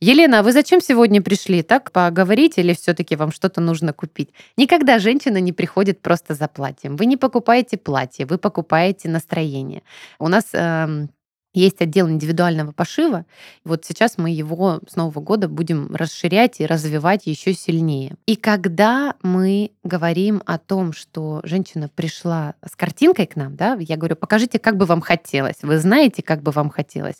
[0.00, 1.62] Елена, а вы зачем сегодня пришли?
[1.62, 4.30] Так поговорить или все-таки вам что-то нужно купить?
[4.56, 6.96] Никогда женщина не приходит просто за платьем.
[6.96, 9.82] Вы не покупаете платье, вы покупаете настроение.
[10.18, 11.10] У нас эм,
[11.54, 13.26] есть отдел индивидуального пошива.
[13.64, 18.14] Вот сейчас мы его с Нового года будем расширять и развивать еще сильнее.
[18.26, 23.96] И когда мы говорим о том, что женщина пришла с картинкой к нам, да, я
[23.96, 25.56] говорю, покажите, как бы вам хотелось.
[25.62, 27.16] Вы знаете, как бы вам хотелось.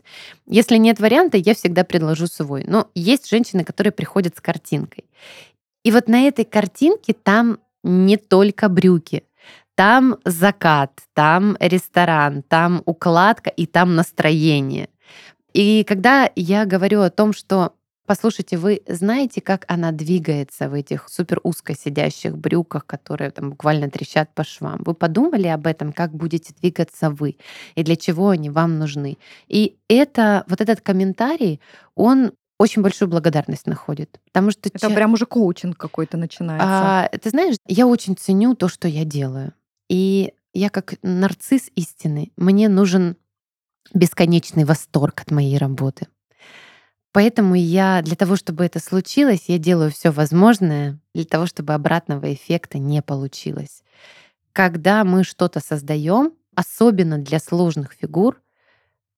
[0.46, 2.64] Если нет варианта, я всегда предложу свой.
[2.66, 5.04] Но есть женщины, которые приходят с картинкой.
[5.84, 9.24] И вот на этой картинке там не только брюки,
[9.82, 14.88] там закат, там ресторан, там укладка и там настроение.
[15.54, 17.72] И когда я говорю о том, что
[18.04, 23.88] Послушайте, вы знаете, как она двигается в этих супер узко сидящих брюках, которые там буквально
[23.90, 24.82] трещат по швам?
[24.84, 27.36] Вы подумали об этом, как будете двигаться вы
[27.76, 29.18] и для чего они вам нужны?
[29.48, 31.60] И это, вот этот комментарий,
[31.94, 34.20] он очень большую благодарность находит.
[34.26, 34.94] Потому что это че...
[34.94, 36.66] прям уже коучинг какой-то начинается.
[36.68, 39.52] А, ты знаешь, я очень ценю то, что я делаю.
[39.92, 43.18] И я как нарцисс истины, мне нужен
[43.92, 46.06] бесконечный восторг от моей работы.
[47.12, 52.32] Поэтому я для того, чтобы это случилось, я делаю все возможное для того, чтобы обратного
[52.32, 53.82] эффекта не получилось.
[54.54, 58.40] Когда мы что-то создаем, особенно для сложных фигур,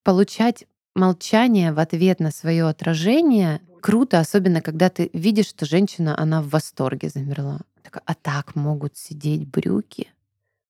[0.03, 6.41] получать молчание в ответ на свое отражение круто, особенно когда ты видишь, что женщина, она
[6.41, 7.61] в восторге замерла.
[7.81, 10.09] Такая, а так могут сидеть брюки?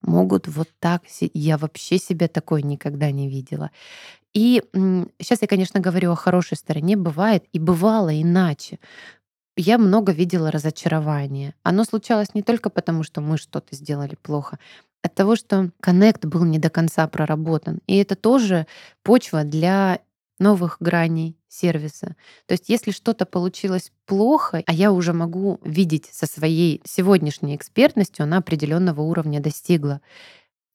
[0.02, 1.04] Могут вот так?
[1.34, 3.72] Я вообще себя такой никогда не видела.
[4.34, 4.64] И
[5.20, 6.98] сейчас я, конечно, говорю о хорошей стороне.
[6.98, 8.80] Бывает и бывало иначе.
[9.58, 11.56] Я много видела разочарования.
[11.64, 14.60] Оно случалось не только потому, что мы что-то сделали плохо,
[15.04, 17.80] от того, что коннект был не до конца проработан.
[17.88, 18.68] И это тоже
[19.04, 20.00] почва для
[20.40, 22.16] новых граней сервиса.
[22.46, 28.24] То есть если что-то получилось плохо, а я уже могу видеть со своей сегодняшней экспертностью,
[28.24, 30.02] она определенного уровня достигла,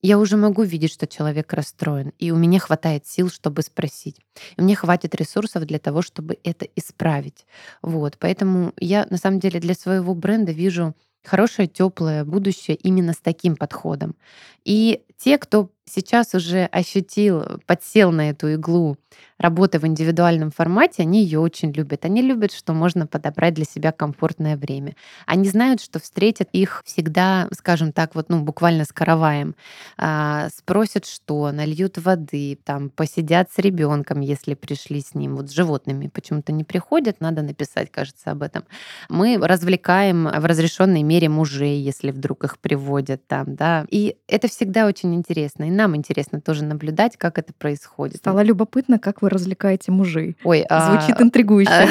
[0.02, 4.16] я уже могу видеть, что человек расстроен, и у меня хватает сил, чтобы спросить.
[4.56, 7.44] И мне хватит ресурсов для того, чтобы это исправить.
[7.82, 13.18] Вот, поэтому я на самом деле для своего бренда вижу хорошее, теплое будущее именно с
[13.18, 14.16] таким подходом.
[14.64, 18.96] И те, кто сейчас уже ощутил, подсел на эту иглу
[19.38, 22.04] работы в индивидуальном формате, они ее очень любят.
[22.04, 24.94] Они любят, что можно подобрать для себя комфортное время.
[25.26, 29.56] Они знают, что встретят их всегда, скажем так, вот, ну, буквально с караваем.
[29.96, 35.36] А, спросят, что, нальют воды, там, посидят с ребенком, если пришли с ним.
[35.36, 38.64] Вот с животными почему-то не приходят, надо написать, кажется, об этом.
[39.08, 43.86] Мы развлекаем в разрешенной мере мужей, если вдруг их приводят там, да.
[43.90, 45.64] И это всегда очень интересно.
[45.64, 48.16] И нам интересно тоже наблюдать, как это происходит.
[48.16, 50.36] Стало любопытно, как вы развлекаете мужей.
[50.44, 51.22] Ой, Звучит а...
[51.22, 51.88] интригующе.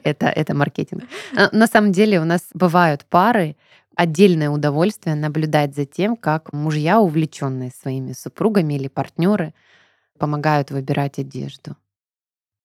[0.04, 1.04] это, это маркетинг.
[1.36, 3.56] А, на самом деле у нас бывают пары,
[3.94, 9.52] отдельное удовольствие наблюдать за тем, как мужья, увлеченные своими супругами или партнеры,
[10.18, 11.76] помогают выбирать одежду.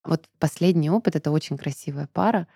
[0.05, 2.47] Вот последний опыт это очень красивая пара.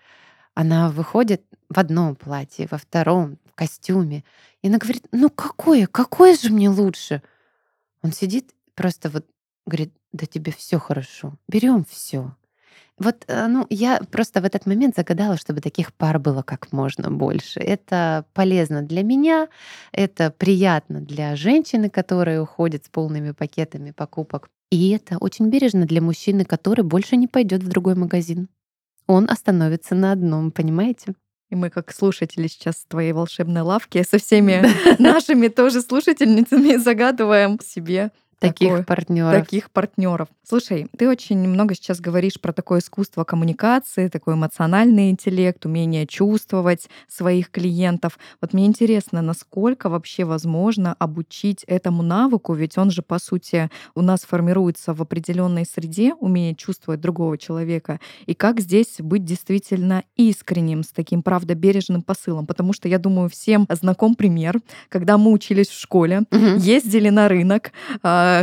[0.56, 4.24] Она выходит в одном платье, во втором, в костюме.
[4.62, 7.22] И она говорит, ну какое, какое же мне лучше?
[8.02, 9.26] Он сидит просто вот
[9.66, 12.36] говорит, да тебе все хорошо, берем все.
[12.98, 17.10] Вот, э, ну, я просто в этот момент загадала, чтобы таких пар было как можно
[17.10, 17.62] больше.
[17.62, 19.48] Это полезно для меня,
[19.94, 24.50] это приятно для женщины, которая уходит с полными пакетами покупок.
[24.70, 28.50] И это очень бережно для мужчины, который больше не пойдет в другой магазин.
[29.10, 31.16] Он остановится на одном, понимаете?
[31.50, 34.64] И мы, как слушатели сейчас в твоей волшебной лавке, со всеми
[35.02, 39.46] нашими тоже слушательницами загадываем себе таких партнеров.
[39.46, 40.28] Таких партнеров.
[40.48, 46.90] Слушай, ты очень много сейчас говоришь про такое искусство коммуникации, такой эмоциональный интеллект, умение чувствовать
[47.08, 48.18] своих клиентов.
[48.42, 54.02] Вот мне интересно, насколько вообще возможно обучить этому навыку, ведь он же, по сути, у
[54.02, 60.84] нас формируется в определенной среде, умение чувствовать другого человека, и как здесь быть действительно искренним,
[60.84, 62.48] с таким, правда, бережным посылом.
[62.48, 66.58] Потому что, я думаю, всем знаком пример, когда мы учились в школе, угу.
[66.58, 67.72] ездили на рынок,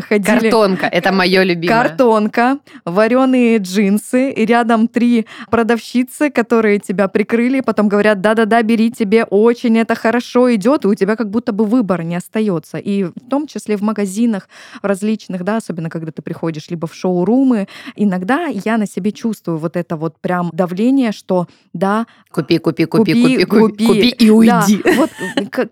[0.08, 0.50] ходили...
[0.50, 1.82] Картонка, это мое любимое.
[1.82, 9.24] Картонка, вареные джинсы, и рядом три продавщицы, которые тебя прикрыли, потом говорят, да-да-да, бери, тебе
[9.24, 12.78] очень это хорошо идет, и у тебя как будто бы выбора не остается.
[12.78, 14.48] И в том числе в магазинах
[14.82, 19.76] различных, да, особенно когда ты приходишь либо в шоурумы, иногда я на себе чувствую вот
[19.76, 24.80] это вот прям давление, что да, купи, купи, купи, купи, купи, купи и уйди.
[24.82, 24.92] Да.
[24.96, 25.10] Вот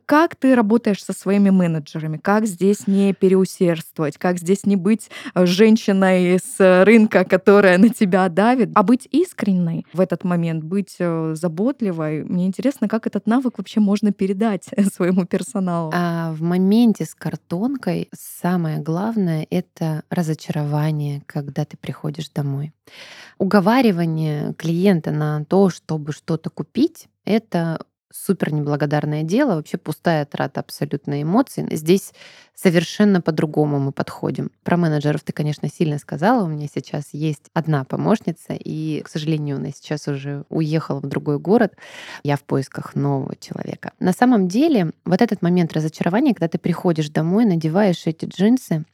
[0.05, 4.04] как ты работаешь со своими менеджерами, как здесь не переусердствовать?
[4.05, 9.09] Чувствовать, как здесь не быть э, женщиной с рынка, которая на тебя давит, а быть
[9.11, 12.25] искренней в этот момент, быть э, заботливой.
[12.25, 15.91] Мне интересно, как этот навык вообще можно передать своему персоналу.
[15.95, 22.73] А в моменте с картонкой самое главное— это разочарование, когда ты приходишь домой.
[23.39, 27.79] Уговаривание клиента на то, чтобы что-то купить, это
[28.15, 31.67] супер неблагодарное дело, вообще пустая трата абсолютно эмоций.
[31.73, 32.13] Здесь
[32.55, 34.53] совершенно по-другому мы подходим.
[34.63, 36.45] Про менеджеров ты, конечно, сильно сказала.
[36.45, 41.41] У меня сейчас есть одна помощница, и, к сожалению, она сейчас уже уехала в другой
[41.41, 41.75] город.
[42.23, 43.93] Я в поисках нового человека.
[43.99, 48.85] На самом деле, вот этот момент разочарования, когда ты приходишь домой, надеваешь эти джинсы,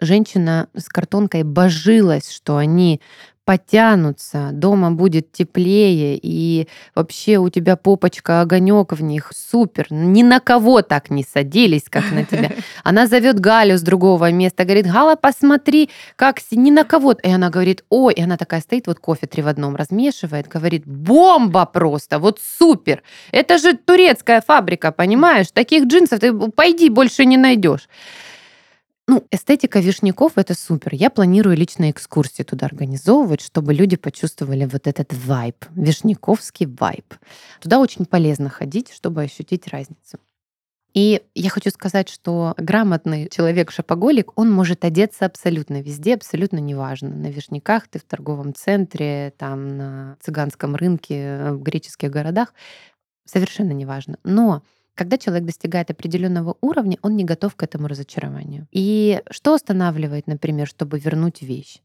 [0.00, 3.00] женщина с картонкой божилась, что они
[3.44, 9.86] потянутся, дома будет теплее, и вообще у тебя попочка, огонек в них, супер.
[9.90, 12.52] Ни на кого так не садились, как на тебя.
[12.84, 17.12] Она зовет Галю с другого места, говорит, Гала, посмотри, как ни на кого.
[17.12, 20.84] И она говорит, ой, и она такая стоит, вот кофе три в одном размешивает, говорит,
[20.86, 23.02] бомба просто, вот супер.
[23.30, 25.48] Это же турецкая фабрика, понимаешь?
[25.52, 27.88] Таких джинсов ты пойди больше не найдешь.
[29.06, 30.94] Ну, эстетика вишняков— это супер.
[30.94, 37.14] Я планирую личные экскурсии туда организовывать, чтобы люди почувствовали вот этот вайб, вишняковский вайб.
[37.60, 40.18] Туда очень полезно ходить, чтобы ощутить разницу.
[40.94, 47.10] И я хочу сказать, что грамотный человек-шопоголик, он может одеться абсолютно везде, абсолютно неважно.
[47.10, 52.54] На вишняках ты в торговом центре, там на цыганском рынке, в греческих городах.
[53.26, 54.18] Совершенно неважно.
[54.22, 54.62] Но
[54.94, 58.68] когда человек достигает определенного уровня, он не готов к этому разочарованию.
[58.70, 61.80] И что останавливает, например, чтобы вернуть вещь?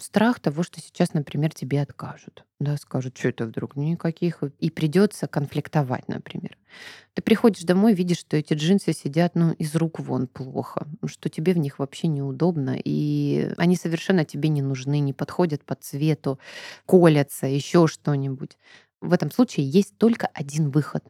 [0.00, 2.44] Страх того, что сейчас, например, тебе откажут.
[2.60, 3.76] Да, скажут, что это вдруг?
[3.76, 4.42] Никаких.
[4.60, 6.56] И придется конфликтовать, например.
[7.12, 11.54] Ты приходишь домой, видишь, что эти джинсы сидят, ну, из рук вон плохо, что тебе
[11.54, 16.38] в них вообще неудобно, и они совершенно тебе не нужны, не подходят по цвету,
[16.86, 18.56] колятся, еще что-нибудь.
[19.00, 21.04] В этом случае есть только один выход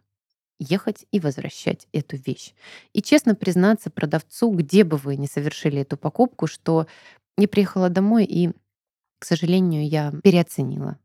[0.59, 2.55] ехать и возвращать эту вещь.
[2.93, 6.87] И честно признаться продавцу, где бы вы ни совершили эту покупку, что
[7.37, 8.51] я приехала домой и,
[9.19, 10.99] к сожалению, я переоценила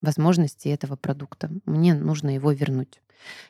[0.00, 1.50] возможности этого продукта.
[1.64, 3.00] Мне нужно его вернуть.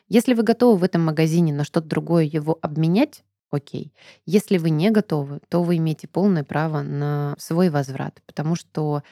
[0.07, 3.93] Если вы готовы в этом магазине на что-то другое его обменять, окей.
[4.25, 9.03] Если вы не готовы, то вы имеете полное право на свой возврат, потому что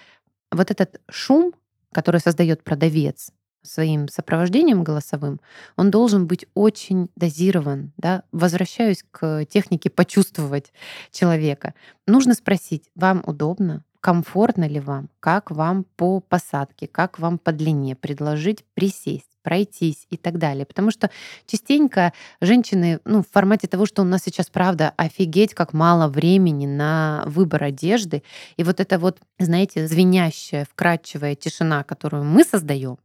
[0.52, 1.54] вот этот шум,
[1.92, 3.32] который создает продавец,
[3.64, 5.40] своим сопровождением голосовым,
[5.78, 7.92] он должен быть очень дозирован.
[7.98, 8.24] Да?
[8.32, 10.74] Возвращаюсь к технике почувствовать
[11.12, 11.74] человека.
[12.08, 13.84] Нужно спросить, вам удобно?
[14.00, 15.10] Комфортно ли вам?
[15.20, 16.88] Как вам по посадке?
[16.88, 17.96] Как вам по длине?
[17.96, 20.66] Предложить присесть пройтись и так далее.
[20.66, 21.10] Потому что
[21.46, 26.66] частенько женщины, ну, в формате того, что у нас сейчас, правда, офигеть, как мало времени
[26.66, 28.24] на выбор одежды.
[28.58, 32.98] И вот это вот, знаете, звенящая, вкрадчивая тишина, которую мы создаем,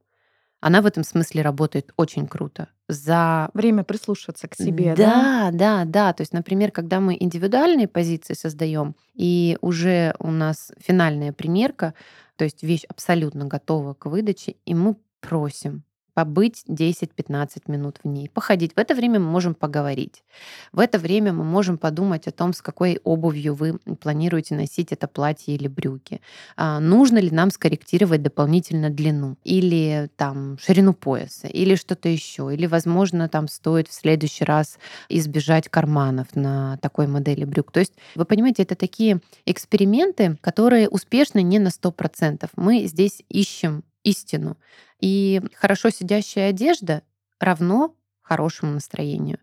[0.61, 2.68] она в этом смысле работает очень круто.
[2.88, 5.50] За время прислушиваться к себе, да?
[5.50, 6.12] Да, да, да.
[6.12, 11.94] То есть, например, когда мы индивидуальные позиции создаем, и уже у нас финальная примерка,
[12.36, 15.84] то есть вещь абсолютно готова к выдаче, и мы просим
[16.16, 18.72] побыть 10-15 минут в ней, походить.
[18.74, 20.24] В это время мы можем поговорить.
[20.72, 25.08] В это время мы можем подумать о том, с какой обувью вы планируете носить это
[25.08, 26.22] платье или брюки.
[26.56, 32.48] А, нужно ли нам скорректировать дополнительно длину или там ширину пояса или что-то еще.
[32.50, 34.78] Или, возможно, там стоит в следующий раз
[35.10, 37.72] избежать карманов на такой модели брюк.
[37.72, 42.48] То есть, вы понимаете, это такие эксперименты, которые успешны не на 100%.
[42.56, 44.57] Мы здесь ищем истину.
[45.00, 47.02] И хорошо сидящая одежда
[47.38, 49.38] равно хорошему настроению.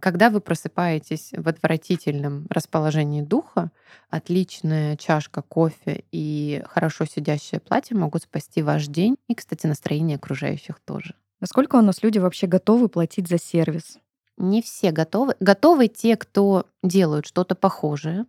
[0.00, 3.70] Когда вы просыпаетесь в отвратительном расположении духа,
[4.10, 10.78] отличная чашка кофе и хорошо сидящее платье могут спасти ваш день и, кстати, настроение окружающих
[10.80, 11.14] тоже.
[11.40, 13.98] Насколько у нас люди вообще готовы платить за сервис?
[14.36, 15.36] Не все готовы.
[15.40, 18.26] Готовы те, кто делают что-то похожее,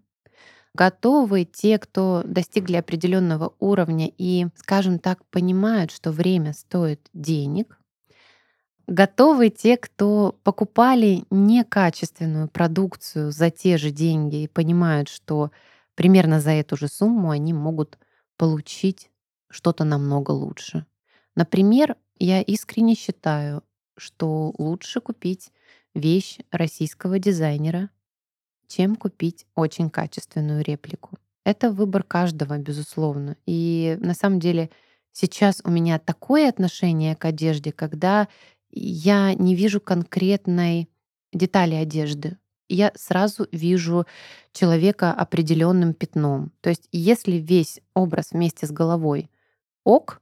[0.75, 7.79] готовы те, кто достигли определенного уровня и, скажем так, понимают, что время стоит денег,
[8.85, 15.51] готовы те, кто покупали некачественную продукцию за те же деньги и понимают, что
[15.95, 17.97] примерно за эту же сумму они могут
[18.37, 19.09] получить
[19.49, 20.85] что-то намного лучше.
[21.35, 23.63] Например, я искренне считаю,
[23.97, 25.51] что лучше купить
[25.93, 27.89] вещь российского дизайнера,
[28.67, 31.17] чем купить очень качественную реплику.
[31.43, 33.37] Это выбор каждого, безусловно.
[33.45, 34.69] И на самом деле
[35.11, 38.27] сейчас у меня такое отношение к одежде, когда
[38.71, 40.89] я не вижу конкретной
[41.31, 42.37] детали одежды.
[42.67, 44.05] Я сразу вижу
[44.51, 46.51] человека определенным пятном.
[46.61, 49.29] То есть если весь образ вместе с головой
[49.83, 50.21] ок,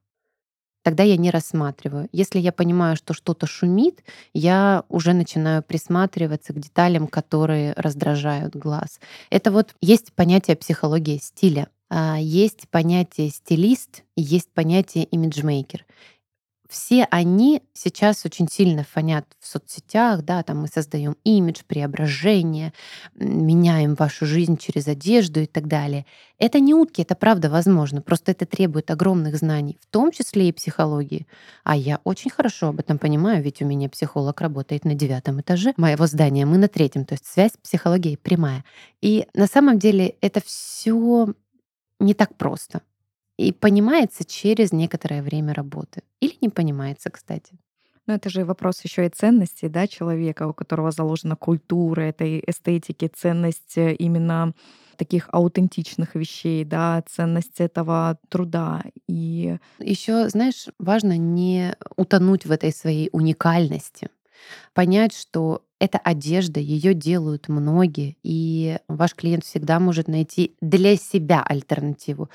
[0.84, 2.08] тогда я не рассматриваю.
[2.12, 4.04] Если я понимаю, что что-то шумит,
[4.34, 9.00] я уже начинаю присматриваться к деталям, которые раздражают глаз.
[9.30, 11.70] Это вот есть понятие психологии стиля.
[11.90, 15.86] А, есть понятие стилист, есть понятие имиджмейкер
[16.74, 22.74] все они сейчас очень сильно фонят в соцсетях, да, там мы создаем имидж, преображение,
[23.14, 26.08] меняем вашу жизнь через одежду и так далее.
[26.40, 30.52] Это не утки, это правда возможно, просто это требует огромных знаний, в том числе и
[30.52, 31.28] психологии.
[31.64, 35.74] А я очень хорошо об этом понимаю, ведь у меня психолог работает на девятом этаже
[35.78, 38.66] моего здания, мы на третьем, то есть связь с психологией прямая.
[39.00, 41.36] И на самом деле это все
[42.00, 42.82] не так просто
[43.38, 46.04] и понимается через некоторое время работы.
[46.20, 47.58] Или не понимается, кстати.
[48.06, 53.10] Но это же вопрос еще и ценностей да, человека, у которого заложена культура этой эстетики,
[53.14, 54.54] ценность э, именно
[54.98, 58.84] таких аутентичных вещей, да, ценность этого труда.
[59.08, 64.10] И еще, знаешь, важно не утонуть в этой своей уникальности,
[64.74, 71.42] понять, что эта одежда, ее делают многие, и ваш клиент всегда может найти для себя
[71.44, 72.30] альтернативу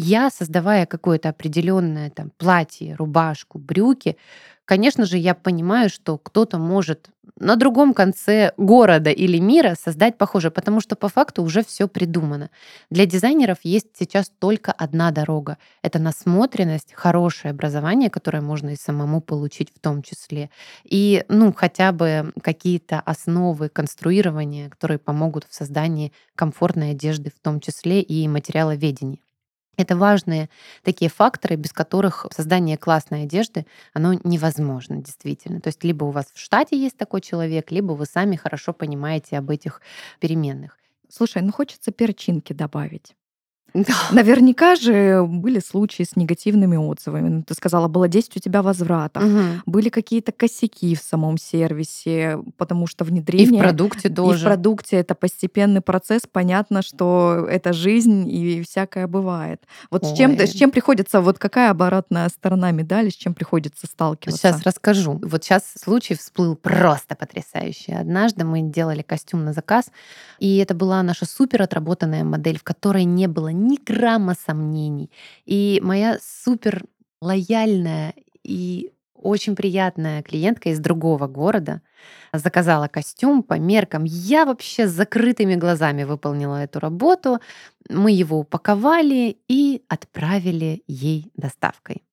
[0.00, 4.16] я, создавая какое-то определенное там платье, рубашку, брюки,
[4.64, 10.50] конечно же, я понимаю, что кто-то может на другом конце города или мира создать похоже,
[10.50, 12.50] потому что по факту уже все придумано.
[12.90, 15.58] Для дизайнеров есть сейчас только одна дорога.
[15.82, 20.50] Это насмотренность, хорошее образование, которое можно и самому получить в том числе.
[20.84, 27.60] И, ну, хотя бы какие-то основы конструирования, которые помогут в создании комфортной одежды в том
[27.60, 29.25] числе и материаловедения.
[29.76, 30.48] Это важные
[30.82, 35.60] такие факторы, без которых создание классной одежды, оно невозможно действительно.
[35.60, 39.36] То есть либо у вас в штате есть такой человек, либо вы сами хорошо понимаете
[39.36, 39.82] об этих
[40.18, 40.78] переменных.
[41.08, 43.14] Слушай, ну хочется перчинки добавить.
[43.76, 43.94] Да.
[44.10, 47.28] Наверняка же были случаи с негативными отзывами.
[47.28, 49.22] Ну, ты сказала, было 10 у тебя возвратов.
[49.22, 49.40] Угу.
[49.66, 53.58] Были какие-то косяки в самом сервисе, потому что внедрение...
[53.58, 54.38] И в продукте тоже.
[54.38, 56.22] И в продукте это постепенный процесс.
[56.30, 59.62] Понятно, что это жизнь и всякое бывает.
[59.90, 64.38] Вот с чем, с чем приходится, вот какая оборотная сторона медали, с чем приходится сталкиваться?
[64.38, 65.20] Сейчас расскажу.
[65.22, 67.92] Вот сейчас случай всплыл просто потрясающий.
[67.92, 69.90] Однажды мы делали костюм на заказ,
[70.38, 75.10] и это была наша супер отработанная модель, в которой не было ни грамма сомнений.
[75.44, 76.84] И моя супер
[77.20, 78.14] лояльная
[78.44, 81.82] и очень приятная клиентка из другого города
[82.32, 84.04] заказала костюм по меркам.
[84.04, 87.40] Я вообще с закрытыми глазами выполнила эту работу.
[87.88, 92.05] Мы его упаковали и отправили ей доставкой.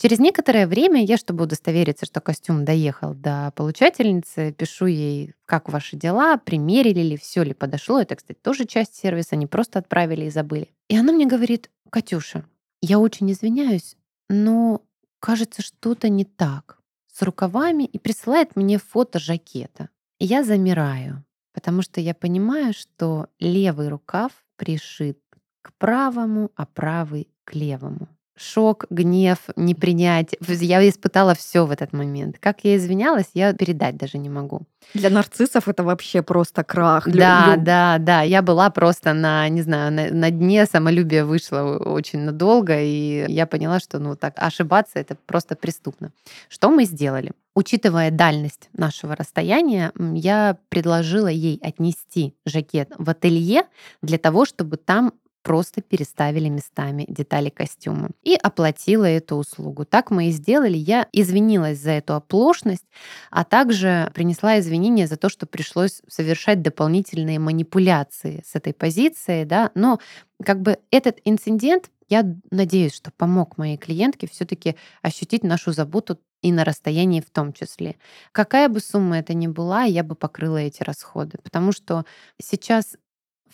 [0.00, 5.96] Через некоторое время я, чтобы удостовериться, что костюм доехал до получательницы, пишу ей, как ваши
[5.96, 8.00] дела, примерили ли, все ли подошло.
[8.00, 10.68] Это, кстати, тоже часть сервиса, не просто отправили и забыли.
[10.88, 12.44] И она мне говорит, Катюша,
[12.82, 13.96] я очень извиняюсь,
[14.28, 14.82] но
[15.20, 16.78] кажется, что-то не так
[17.12, 19.90] с рукавами и присылает мне фото жакета.
[20.18, 25.20] И я замираю, потому что я понимаю, что левый рукав пришит
[25.62, 30.34] к правому, а правый к левому шок, гнев, непринять.
[30.40, 32.36] Я испытала все в этот момент.
[32.40, 34.62] Как я извинялась, я передать даже не могу.
[34.92, 37.08] Для нарциссов это вообще просто крах.
[37.08, 38.22] Да, Лю- да, да.
[38.22, 43.46] Я была просто на, не знаю, на, на дне самолюбие вышло очень надолго, и я
[43.46, 46.12] поняла, что ну так ошибаться это просто преступно.
[46.48, 47.32] Что мы сделали?
[47.54, 53.62] Учитывая дальность нашего расстояния, я предложила ей отнести жакет в ателье
[54.02, 55.12] для того, чтобы там
[55.44, 59.84] просто переставили местами детали костюма и оплатила эту услугу.
[59.84, 60.76] Так мы и сделали.
[60.76, 62.86] Я извинилась за эту оплошность,
[63.30, 69.70] а также принесла извинения за то, что пришлось совершать дополнительные манипуляции с этой позицией, да,
[69.74, 70.00] но
[70.42, 76.52] как бы этот инцидент я надеюсь, что помог моей клиентке все-таки ощутить нашу заботу и
[76.52, 77.96] на расстоянии в том числе.
[78.32, 82.04] Какая бы сумма это ни была, я бы покрыла эти расходы, потому что
[82.40, 82.96] сейчас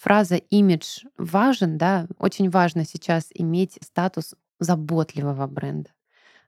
[0.00, 5.90] фраза «имидж важен», да, очень важно сейчас иметь статус заботливого бренда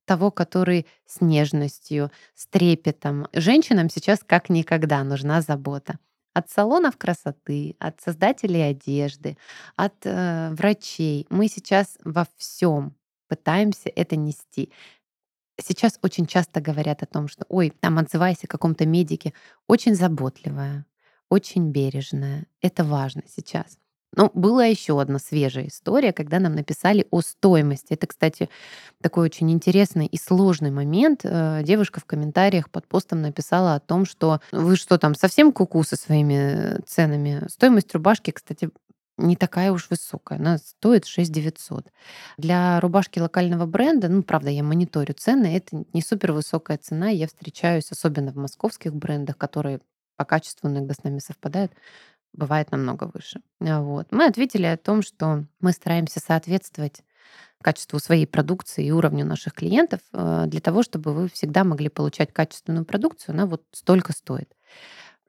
[0.04, 3.28] того, который с нежностью, с трепетом.
[3.32, 5.98] Женщинам сейчас как никогда нужна забота.
[6.34, 9.36] От салонов красоты, от создателей одежды,
[9.76, 11.26] от э, врачей.
[11.30, 12.96] Мы сейчас во всем
[13.28, 14.72] пытаемся это нести.
[15.60, 19.34] Сейчас очень часто говорят о том, что, ой, там отзывайся о каком-то медике,
[19.68, 20.84] очень заботливая,
[21.32, 22.44] очень бережная.
[22.60, 23.78] Это важно сейчас.
[24.14, 27.94] Но была еще одна свежая история, когда нам написали о стоимости.
[27.94, 28.50] Это, кстати,
[29.00, 31.22] такой очень интересный и сложный момент.
[31.24, 35.82] Э, девушка в комментариях под постом написала о том, что вы что там, совсем куку
[35.84, 37.48] со своими ценами?
[37.48, 38.68] Стоимость рубашки, кстати,
[39.16, 40.38] не такая уж высокая.
[40.38, 41.86] Она стоит 6 900.
[42.36, 47.08] Для рубашки локального бренда, ну, правда, я мониторю цены, это не супер высокая цена.
[47.08, 49.80] Я встречаюсь, особенно в московских брендах, которые
[50.22, 51.72] по качеству иногда с нами совпадают,
[52.32, 53.40] бывает намного выше.
[53.60, 54.06] А, вот.
[54.12, 57.02] Мы ответили о том, что мы стараемся соответствовать
[57.60, 62.32] качеству своей продукции и уровню наших клиентов э, для того, чтобы вы всегда могли получать
[62.32, 64.48] качественную продукцию, она вот столько стоит.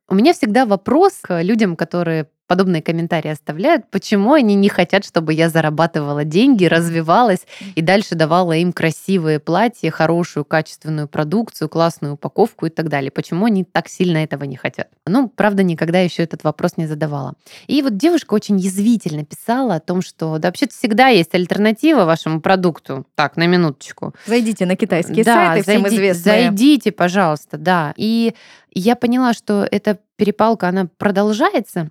[0.08, 5.34] У меня всегда вопрос к людям, которые подобные комментарии оставляют, почему они не хотят, чтобы
[5.34, 12.68] я зарабатывала деньги, развивалась и дальше давала им красивые платья, хорошую качественную продукцию, классную упаковку
[12.68, 13.10] и так далее.
[13.10, 14.90] Почему они так сильно этого не хотят?
[15.08, 17.34] Ну, правда, никогда еще этот вопрос не задавала.
[17.66, 22.40] И вот девушка очень язвительно писала о том, что да, вообще-то всегда есть альтернатива вашему
[22.40, 23.08] продукту.
[23.16, 24.14] Так, на минуточку.
[24.28, 26.44] Зайдите на китайские да, сайты, зайди, всем известные.
[26.44, 27.96] Зайдите, пожалуйста, да.
[27.98, 28.36] И
[28.70, 31.90] я поняла, что эта перепалка, она продолжается,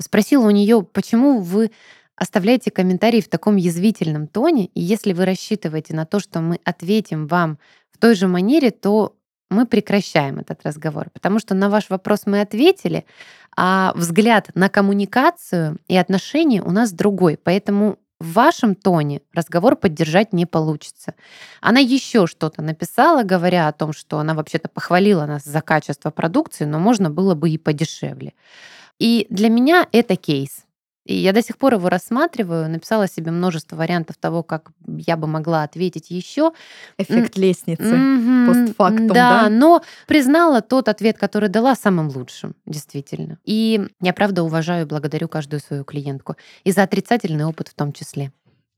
[0.00, 1.70] Спросила у нее, почему вы
[2.16, 7.26] оставляете комментарии в таком язвительном тоне, и если вы рассчитываете на то, что мы ответим
[7.26, 7.58] вам
[7.92, 9.16] в той же манере, то
[9.50, 13.06] мы прекращаем этот разговор, потому что на ваш вопрос мы ответили,
[13.56, 17.38] а взгляд на коммуникацию и отношения у нас другой.
[17.42, 21.14] Поэтому в вашем тоне разговор поддержать не получится.
[21.60, 26.64] Она еще что-то написала, говоря о том, что она вообще-то похвалила нас за качество продукции,
[26.64, 28.32] но можно было бы и подешевле.
[28.98, 30.66] И для меня это кейс.
[31.06, 35.28] И я до сих пор его рассматриваю, написала себе множество вариантов того, как я бы
[35.28, 36.52] могла ответить еще.
[36.98, 43.38] Эффект лестницы mm-hmm, постфактум, да, да, но признала тот ответ, который дала самым лучшим, действительно.
[43.44, 46.34] И я правда уважаю и благодарю каждую свою клиентку.
[46.64, 48.32] И за отрицательный опыт в том числе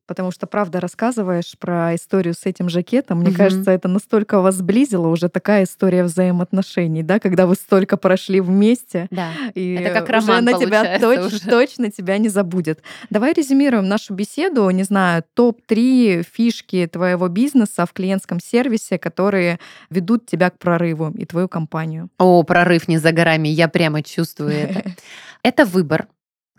[0.09, 3.19] потому что, правда, рассказываешь про историю с этим жакетом.
[3.19, 3.37] Мне угу.
[3.37, 9.07] кажется, это настолько вас сблизило, уже такая история взаимоотношений, да, когда вы столько прошли вместе.
[9.11, 11.41] Да, и это как роман уже на тебя точ, уже.
[11.49, 12.83] точно тебя не забудет.
[13.11, 14.69] Давай резюмируем нашу беседу.
[14.71, 21.27] Не знаю, топ-3 фишки твоего бизнеса в клиентском сервисе, которые ведут тебя к прорыву и
[21.27, 22.09] твою компанию.
[22.19, 24.91] О, прорыв не за горами, я прямо чувствую это.
[25.43, 26.09] Это выбор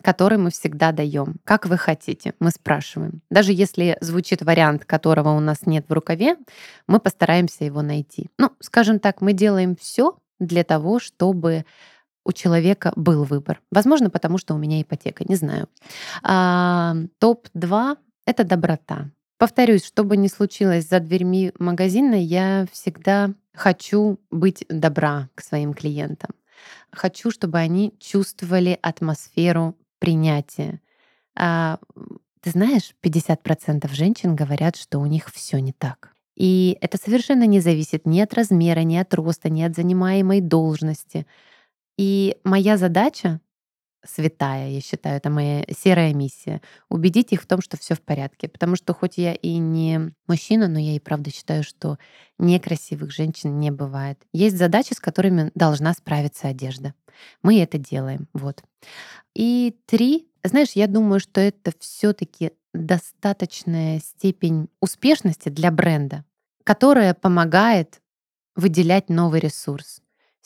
[0.01, 1.35] который мы всегда даем.
[1.43, 3.21] Как вы хотите, мы спрашиваем.
[3.29, 6.37] Даже если звучит вариант, которого у нас нет в рукаве,
[6.87, 8.29] мы постараемся его найти.
[8.37, 11.65] Ну, скажем так, мы делаем все для того, чтобы
[12.25, 13.61] у человека был выбор.
[13.71, 15.67] Возможно, потому что у меня ипотека, не знаю.
[16.23, 19.09] А, Топ-2— это доброта.
[19.37, 25.73] Повторюсь, что бы ни случилось за дверьми магазина, я всегда хочу быть добра к своим
[25.73, 26.31] клиентам.
[26.91, 30.81] Хочу, чтобы они чувствовали атмосферу принятие.
[31.35, 31.79] А,
[32.41, 36.13] ты знаешь, 50% женщин говорят, что у них все не так.
[36.35, 41.27] И это совершенно не зависит ни от размера, ни от роста, ни от занимаемой должности.
[41.97, 43.41] И моя задача
[44.05, 48.47] святая, я считаю, это моя серая миссия, убедить их в том, что все в порядке.
[48.47, 51.97] Потому что хоть я и не мужчина, но я и правда считаю, что
[52.37, 54.21] некрасивых женщин не бывает.
[54.33, 56.93] Есть задачи, с которыми должна справиться одежда.
[57.41, 58.27] Мы это делаем.
[58.33, 58.63] Вот.
[59.35, 66.25] И три, знаешь, я думаю, что это все-таки достаточная степень успешности для бренда,
[66.63, 68.01] которая помогает
[68.55, 70.01] выделять новый ресурс.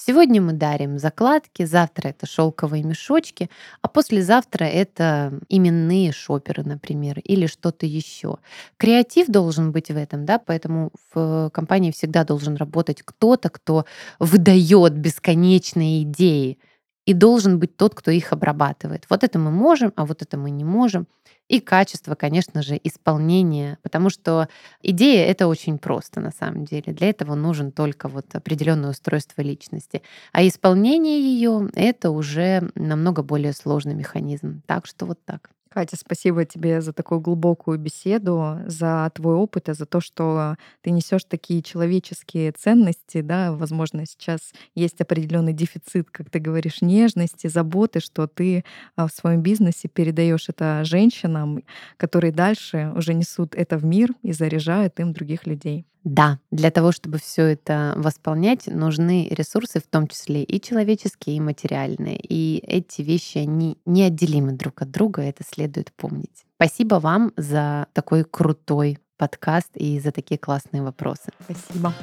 [0.05, 3.49] Сегодня мы дарим закладки, завтра это шелковые мешочки,
[3.81, 8.35] а послезавтра это именные шоперы, например, или что-то еще.
[8.75, 13.85] Креатив должен быть в этом, да, поэтому в компании всегда должен работать кто-то, кто
[14.19, 16.59] выдает бесконечные идеи,
[17.05, 19.05] и должен быть тот, кто их обрабатывает.
[19.09, 21.07] Вот это мы можем, а вот это мы не можем.
[21.49, 24.47] И качество, конечно же, исполнения, потому что
[24.81, 26.93] идея— это очень просто на самом деле.
[26.93, 30.01] Для этого нужен только вот определенное устройство личности.
[30.31, 34.61] А исполнение ее— это уже намного более сложный механизм.
[34.65, 35.49] Так что вот так.
[35.73, 40.91] Катя, спасибо тебе за такую глубокую беседу, за твой опыт и за то, что ты
[40.91, 43.21] несешь такие человеческие ценности.
[43.21, 43.53] Да?
[43.53, 48.63] Возможно, сейчас есть определенный дефицит, как ты говоришь, нежности, заботы, что ты
[48.95, 51.63] а, в своем бизнесе передаешь это женщинам,
[51.97, 55.87] которые дальше уже несут это в мир и заряжают им других людей.
[56.03, 61.39] Да, для того, чтобы все это восполнять, нужны ресурсы, в том числе и человеческие, и
[61.39, 62.17] материальные.
[62.17, 66.45] И эти вещи, они неотделимы друг от друга, это следует помнить.
[66.55, 71.31] Спасибо вам за такой крутой подкаст и за такие классные вопросы.
[71.43, 71.93] Спасибо.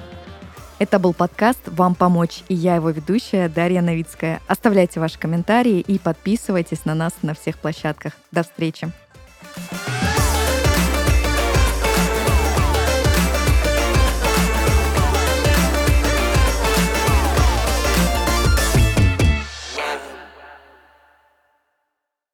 [0.79, 4.41] Это был подкаст «Вам помочь» и я его ведущая Дарья Новицкая.
[4.47, 8.15] Оставляйте ваши комментарии и подписывайтесь на нас на всех площадках.
[8.33, 8.91] До встречи!